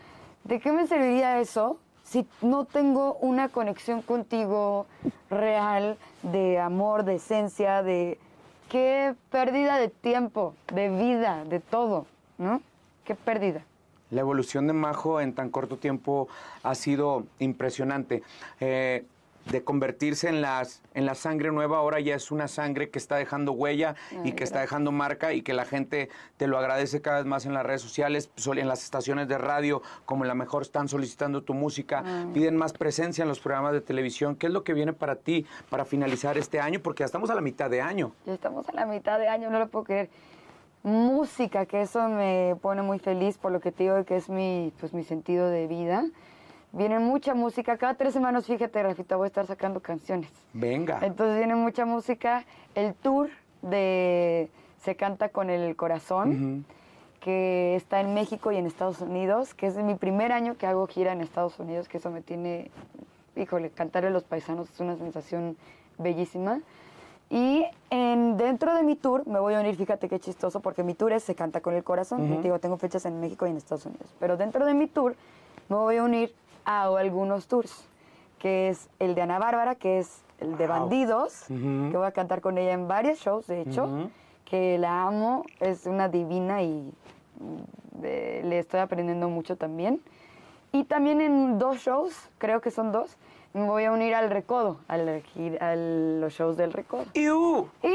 ¿de 0.42 0.58
qué 0.58 0.72
me 0.72 0.88
serviría 0.88 1.38
eso 1.38 1.78
si 2.02 2.26
no 2.42 2.64
tengo 2.64 3.14
una 3.20 3.48
conexión 3.48 4.02
contigo 4.02 4.86
real 5.30 5.96
de 6.24 6.58
amor, 6.58 7.04
de 7.04 7.14
esencia, 7.14 7.84
de 7.84 8.18
qué 8.68 9.14
pérdida 9.30 9.78
de 9.78 9.86
tiempo, 9.86 10.56
de 10.74 10.88
vida, 10.88 11.44
de 11.44 11.60
todo, 11.60 12.06
¿no? 12.38 12.60
Qué 13.04 13.14
pérdida. 13.14 13.62
La 14.10 14.22
evolución 14.22 14.66
de 14.66 14.72
Majo 14.72 15.20
en 15.20 15.32
tan 15.32 15.48
corto 15.50 15.76
tiempo 15.76 16.26
ha 16.64 16.74
sido 16.74 17.24
impresionante. 17.38 18.24
Eh, 18.58 19.04
de 19.50 19.62
convertirse 19.62 20.28
en, 20.28 20.42
las, 20.42 20.82
en 20.94 21.06
la 21.06 21.14
sangre 21.14 21.52
nueva, 21.52 21.78
ahora 21.78 22.00
ya 22.00 22.14
es 22.14 22.30
una 22.30 22.48
sangre 22.48 22.90
que 22.90 22.98
está 22.98 23.16
dejando 23.16 23.52
huella 23.52 23.94
y 24.24 24.32
que 24.32 24.44
está 24.44 24.60
dejando 24.60 24.90
marca 24.90 25.32
y 25.32 25.42
que 25.42 25.54
la 25.54 25.64
gente 25.64 26.08
te 26.36 26.46
lo 26.46 26.58
agradece 26.58 27.00
cada 27.00 27.18
vez 27.18 27.26
más 27.26 27.46
en 27.46 27.54
las 27.54 27.64
redes 27.64 27.80
sociales, 27.80 28.30
en 28.44 28.68
las 28.68 28.82
estaciones 28.82 29.28
de 29.28 29.38
radio, 29.38 29.82
como 30.04 30.24
en 30.24 30.28
la 30.28 30.34
mejor 30.34 30.62
están 30.62 30.88
solicitando 30.88 31.42
tu 31.42 31.54
música, 31.54 32.02
Ay. 32.04 32.26
piden 32.34 32.56
más 32.56 32.72
presencia 32.72 33.22
en 33.22 33.28
los 33.28 33.38
programas 33.38 33.72
de 33.72 33.80
televisión. 33.80 34.36
¿Qué 34.36 34.48
es 34.48 34.52
lo 34.52 34.64
que 34.64 34.74
viene 34.74 34.92
para 34.92 35.16
ti 35.16 35.46
para 35.70 35.84
finalizar 35.84 36.36
este 36.38 36.60
año? 36.60 36.80
Porque 36.80 37.00
ya 37.00 37.06
estamos 37.06 37.30
a 37.30 37.34
la 37.34 37.40
mitad 37.40 37.70
de 37.70 37.80
año. 37.80 38.12
Ya 38.26 38.34
estamos 38.34 38.68
a 38.68 38.72
la 38.72 38.86
mitad 38.86 39.18
de 39.18 39.28
año, 39.28 39.50
no 39.50 39.58
lo 39.58 39.68
puedo 39.68 39.84
creer. 39.84 40.10
Música, 40.82 41.66
que 41.66 41.82
eso 41.82 42.08
me 42.08 42.56
pone 42.62 42.82
muy 42.82 42.98
feliz 42.98 43.38
por 43.38 43.50
lo 43.50 43.60
que 43.60 43.72
te 43.72 43.84
digo 43.84 44.04
que 44.04 44.16
es 44.16 44.28
mi, 44.28 44.72
pues, 44.78 44.92
mi 44.92 45.04
sentido 45.04 45.48
de 45.50 45.66
vida. 45.66 46.04
Viene 46.72 46.98
mucha 46.98 47.34
música. 47.34 47.76
Cada 47.76 47.94
tres 47.94 48.12
semanas, 48.12 48.46
fíjate, 48.46 48.82
Rafita, 48.82 49.16
voy 49.16 49.24
a 49.24 49.28
estar 49.28 49.46
sacando 49.46 49.80
canciones. 49.80 50.30
Venga. 50.52 50.98
Entonces 51.02 51.38
viene 51.38 51.54
mucha 51.54 51.86
música. 51.86 52.44
El 52.74 52.94
tour 52.94 53.30
de 53.62 54.50
Se 54.82 54.94
canta 54.96 55.30
con 55.30 55.50
el 55.50 55.74
corazón, 55.74 56.64
que 57.20 57.74
está 57.74 58.00
en 58.00 58.14
México 58.14 58.52
y 58.52 58.56
en 58.56 58.66
Estados 58.66 59.00
Unidos, 59.00 59.54
que 59.54 59.66
es 59.66 59.76
mi 59.76 59.94
primer 59.94 60.32
año 60.32 60.56
que 60.56 60.66
hago 60.66 60.86
gira 60.86 61.12
en 61.12 61.20
Estados 61.20 61.58
Unidos, 61.58 61.88
que 61.88 61.98
eso 61.98 62.10
me 62.10 62.20
tiene, 62.20 62.70
híjole, 63.34 63.70
cantarle 63.70 64.10
a 64.10 64.12
los 64.12 64.24
paisanos 64.24 64.70
es 64.70 64.78
una 64.78 64.96
sensación 64.96 65.56
bellísima. 65.98 66.60
Y 67.28 67.64
en, 67.90 68.36
dentro 68.36 68.74
de 68.74 68.84
mi 68.84 68.94
tour 68.94 69.26
me 69.26 69.40
voy 69.40 69.54
a 69.54 69.60
unir, 69.60 69.74
fíjate 69.74 70.08
qué 70.08 70.20
chistoso, 70.20 70.60
porque 70.60 70.84
mi 70.84 70.94
tour 70.94 71.12
es 71.12 71.24
Se 71.24 71.34
canta 71.34 71.60
con 71.60 71.74
el 71.74 71.82
corazón. 71.82 72.28
Te 72.28 72.42
digo, 72.42 72.60
tengo 72.60 72.76
fechas 72.76 73.04
en 73.06 73.18
México 73.18 73.46
y 73.46 73.50
en 73.50 73.56
Estados 73.56 73.86
Unidos. 73.86 74.14
Pero 74.20 74.36
dentro 74.36 74.64
de 74.64 74.74
mi 74.74 74.86
tour 74.86 75.16
me 75.68 75.76
voy 75.76 75.96
a 75.96 76.04
unir 76.04 76.32
a 76.66 76.82
algunos 76.98 77.46
tours, 77.46 77.88
que 78.38 78.68
es 78.68 78.90
el 78.98 79.14
de 79.14 79.22
Ana 79.22 79.38
Bárbara, 79.38 79.76
que 79.76 79.98
es 80.00 80.22
el 80.40 80.58
de 80.58 80.66
Wow. 80.66 80.80
Bandidos, 80.80 81.44
Ujú. 81.48 81.90
que 81.90 81.96
voy 81.96 82.06
a 82.06 82.12
cantar 82.12 82.42
con 82.42 82.58
ella 82.58 82.72
en 82.72 82.86
varios 82.88 83.18
shows, 83.20 83.46
de 83.46 83.62
hecho, 83.62 83.84
Ujú. 83.84 84.10
que 84.44 84.76
la 84.76 85.04
amo, 85.04 85.44
es 85.60 85.86
una 85.86 86.08
divina 86.10 86.62
y 86.62 86.92
mm, 87.40 88.00
de- 88.02 88.42
le 88.44 88.58
estoy 88.58 88.80
aprendiendo 88.80 89.28
mucho 89.30 89.56
también. 89.56 90.02
Y 90.72 90.84
también 90.84 91.20
en 91.22 91.58
dos 91.58 91.78
shows, 91.78 92.28
creo 92.38 92.60
que 92.60 92.70
son 92.70 92.92
dos, 92.92 93.16
me 93.54 93.64
voy 93.64 93.84
a 93.84 93.92
unir 93.92 94.14
al 94.14 94.28
Recodo, 94.28 94.78
al, 94.88 95.22
gir- 95.34 95.58
a 95.62 95.74
los 96.20 96.34
shows 96.34 96.58
del 96.58 96.72
Recodo. 96.74 97.06
¡Iu! 97.14 97.68
¡Iu! 97.82 97.92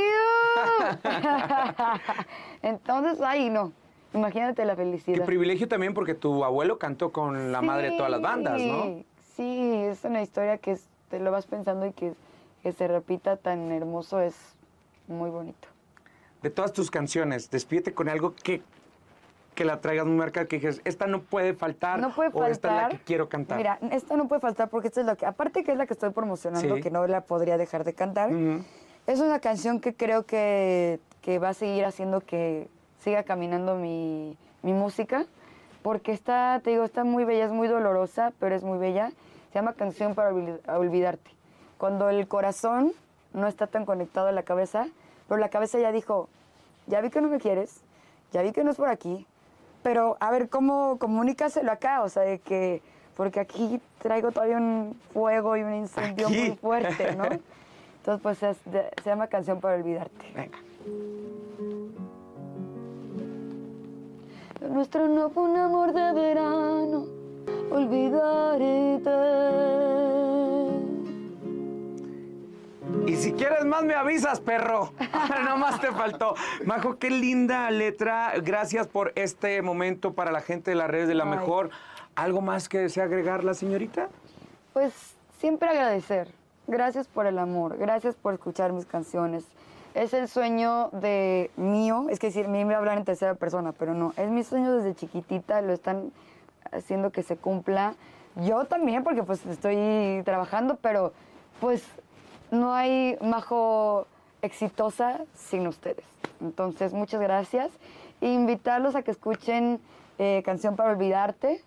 Entonces, 2.64 3.22
ay, 3.22 3.50
no. 3.50 3.72
Imagínate 4.14 4.66
la 4.66 4.76
felicidad. 4.76 5.26
privilegio 5.26 5.68
también 5.68 5.94
porque 5.94 6.14
tu 6.14 6.44
abuelo 6.44 6.78
cantó 6.78 7.12
con 7.12 7.52
la 7.52 7.62
madre 7.62 7.92
de 7.92 7.98
todas 7.98 8.12
las 8.12 8.22
bandas, 8.22 8.62
¿no? 8.62 8.84
Sí, 8.84 9.06
Sí, 9.38 9.74
es 9.86 10.04
una 10.04 10.22
historia 10.22 10.58
que 10.58 10.72
es- 10.74 10.86
te 11.10 11.18
lo 11.20 11.32
vas 11.32 11.48
pensando 11.48 11.86
y 11.88 11.94
que, 11.94 12.14
que 12.62 12.74
se 12.74 12.88
repita 12.88 13.38
tan 13.38 13.72
hermoso 13.72 14.20
es 14.20 14.36
muy 15.08 15.30
bonito. 15.30 15.68
De 16.44 16.50
todas 16.50 16.74
tus 16.74 16.92
canciones, 16.92 17.50
despídete 17.50 17.94
con 17.94 18.10
algo 18.10 18.36
que, 18.36 18.62
que 19.56 19.64
la 19.66 19.80
traigas 19.80 20.06
muy 20.06 20.16
marcada, 20.18 20.48
que 20.48 20.58
dijes, 20.58 20.82
esta 20.84 21.08
no 21.08 21.22
puede 21.22 21.54
faltar 21.54 22.00
No 22.00 22.14
puede 22.14 22.30
o 22.30 22.34
faltar. 22.34 22.52
esta 22.52 22.68
es 22.76 22.84
la 22.84 22.90
que 22.90 23.00
quiero 23.04 23.30
cantar. 23.30 23.58
Mira, 23.58 23.80
esta 23.92 24.16
no 24.18 24.28
puede 24.28 24.42
faltar 24.42 24.70
porque 24.70 24.90
esta 24.90 25.00
es 25.02 25.08
lo 25.08 25.16
que, 25.16 25.26
aparte 25.26 25.64
que 25.64 25.72
es 25.72 25.78
la 25.78 25.86
que 25.88 25.94
estoy 25.94 26.10
promocionando, 26.12 26.76
Sí. 26.76 26.82
que 26.82 26.92
no 26.92 27.08
la 27.08 27.22
podría 27.22 27.58
dejar 27.58 27.84
de 27.86 27.94
cantar, 27.94 28.30
es 29.08 29.20
una 29.22 29.40
canción 29.40 29.80
que 29.80 29.96
creo 29.96 30.26
que, 30.26 31.00
que 31.22 31.40
va 31.40 31.50
a 31.50 31.54
seguir 31.54 31.86
haciendo 31.86 32.20
que 32.22 32.68
siga 33.04 33.24
caminando 33.24 33.76
mi, 33.76 34.38
mi 34.64 34.74
música, 34.74 35.26
porque 35.84 36.12
está, 36.12 36.60
te 36.64 36.70
digo, 36.72 36.84
está 36.84 37.04
muy 37.04 37.24
bella, 37.26 37.46
es 37.46 37.52
muy 37.52 37.68
dolorosa, 37.68 38.32
pero 38.40 38.56
es 38.56 38.64
muy 38.64 38.78
bella. 38.78 39.12
Se 39.52 39.56
llama 39.60 39.74
Canción 39.74 40.16
para 40.16 40.32
olvi- 40.32 40.60
Olvidarte. 40.70 41.30
Cuando 41.78 42.10
el 42.10 42.28
corazón 42.28 42.94
no 43.34 43.48
está 43.48 43.68
tan 43.68 43.86
conectado 43.86 44.28
a 44.28 44.32
la 44.32 44.44
cabeza, 44.44 44.88
pero 45.28 45.40
la 45.40 45.50
cabeza 45.50 45.80
ya 45.80 45.92
dijo, 45.92 46.30
ya 46.88 47.02
vi 47.02 47.10
que 47.10 47.22
no 47.22 47.28
me 47.28 47.40
quieres, 47.40 47.82
ya 48.32 48.42
vi 48.44 48.52
que 48.52 48.64
no 48.64 48.72
es 48.72 48.78
por 48.78 48.90
aquí, 48.90 49.26
pero 49.84 50.16
a 50.20 50.30
ver, 50.30 50.48
¿cómo 50.50 50.98
comunícaselo 51.00 51.72
acá? 51.72 52.04
O 52.04 52.10
sea, 52.10 52.22
de 52.24 52.38
que, 52.40 52.82
porque 53.18 53.40
aquí 53.40 53.82
traigo 54.00 54.32
todavía 54.32 54.58
un 54.58 54.96
fuego 55.14 55.58
y 55.58 55.64
un 55.64 55.74
incendio 55.74 56.28
Aquí. 56.28 56.38
muy 56.40 56.56
fuerte, 56.58 57.16
¿no? 57.16 57.24
Entonces, 57.98 58.22
pues 58.22 58.44
es 58.44 58.58
de- 58.66 58.90
se 59.04 59.10
llama 59.10 59.26
Canción 59.28 59.60
para 59.60 59.76
Olvidarte. 59.76 60.26
Venga. 60.36 60.58
Lo 64.62 64.70
nuestro 64.70 65.08
no 65.08 65.32
fue 65.32 65.44
un 65.44 65.58
amor 65.58 65.92
de 65.92 66.14
verano, 66.14 67.08
olvidarte. 67.72 69.10
Y 73.08 73.16
si 73.16 73.34
quieres 73.34 73.66
más 73.66 73.84
me 73.84 73.96
avisas, 73.96 74.40
perro. 74.40 74.94
no 75.46 75.58
más 75.58 75.82
te 75.82 75.92
faltó. 75.92 76.36
Majo, 76.64 77.00
qué 77.00 77.10
linda 77.10 77.72
letra. 77.72 78.34
Gracias 78.44 78.88
por 78.88 79.12
este 79.16 79.64
momento 79.64 80.14
para 80.14 80.32
la 80.32 80.42
gente 80.42 80.72
de 80.72 80.76
las 80.76 80.92
redes 80.92 81.08
de 81.08 81.16
la 81.16 81.24
Ay. 81.24 81.32
mejor. 81.32 81.72
¿Algo 82.14 82.42
más 82.42 82.70
que 82.70 82.78
desea 82.78 83.06
agregar 83.06 83.44
la 83.44 83.56
señorita? 83.56 84.10
Pues 84.74 84.94
siempre 85.40 85.70
agradecer. 85.70 86.28
Gracias 86.72 87.06
por 87.10 87.26
el 87.26 87.38
amor, 87.38 87.78
gracias 87.78 88.16
por 88.16 88.34
escuchar 88.34 88.72
mis 88.72 88.86
canciones. 88.86 89.44
Es 89.94 90.14
el 90.14 90.30
sueño 90.30 90.88
de 90.94 91.52
mío, 91.58 92.06
es 92.10 92.18
que 92.18 92.28
decir, 92.28 92.48
me 92.48 92.62
iba 92.62 92.76
a 92.76 92.78
hablar 92.78 92.98
en 92.98 93.04
tercera 93.04 93.36
persona, 93.36 93.74
pero 93.74 93.94
no, 93.94 94.14
es 94.16 94.30
mi 94.30 94.42
sueño 94.42 94.78
desde 94.78 94.96
chiquitita, 94.96 95.62
lo 95.62 95.74
están 95.74 96.14
haciendo 96.72 97.12
que 97.12 97.24
se 97.24 97.36
cumpla. 97.36 97.96
Yo 98.38 98.64
también, 98.64 99.04
porque 99.04 99.22
pues 99.22 99.46
estoy 99.48 100.22
trabajando, 100.24 100.78
pero 100.82 101.12
pues 101.60 101.84
no 102.52 102.74
hay 102.74 103.18
majo 103.20 104.08
exitosa 104.42 105.20
sin 105.36 105.68
ustedes. 105.68 106.06
Entonces, 106.40 106.94
muchas 106.94 107.20
gracias. 107.20 107.70
Invitarlos 108.22 108.96
a 108.96 109.02
que 109.02 109.12
escuchen 109.12 109.82
eh, 110.20 110.42
Canción 110.46 110.78
para 110.78 110.92
Olvidarte 110.92 111.62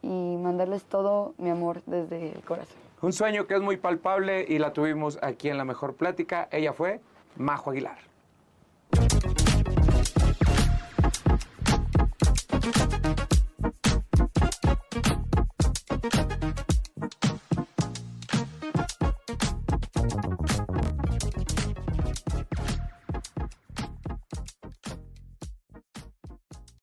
y 0.00 0.36
mandarles 0.36 0.84
todo 0.84 1.34
mi 1.38 1.50
amor 1.50 1.82
desde 1.86 2.30
el 2.30 2.44
corazón. 2.44 2.83
Un 3.04 3.12
sueño 3.12 3.46
que 3.46 3.52
es 3.52 3.60
muy 3.60 3.76
palpable 3.76 4.46
y 4.48 4.58
la 4.58 4.72
tuvimos 4.72 5.18
aquí 5.20 5.50
en 5.50 5.58
la 5.58 5.66
mejor 5.66 5.94
plática. 5.94 6.48
Ella 6.50 6.72
fue 6.72 7.02
Majo 7.36 7.70
Aguilar. 7.70 7.98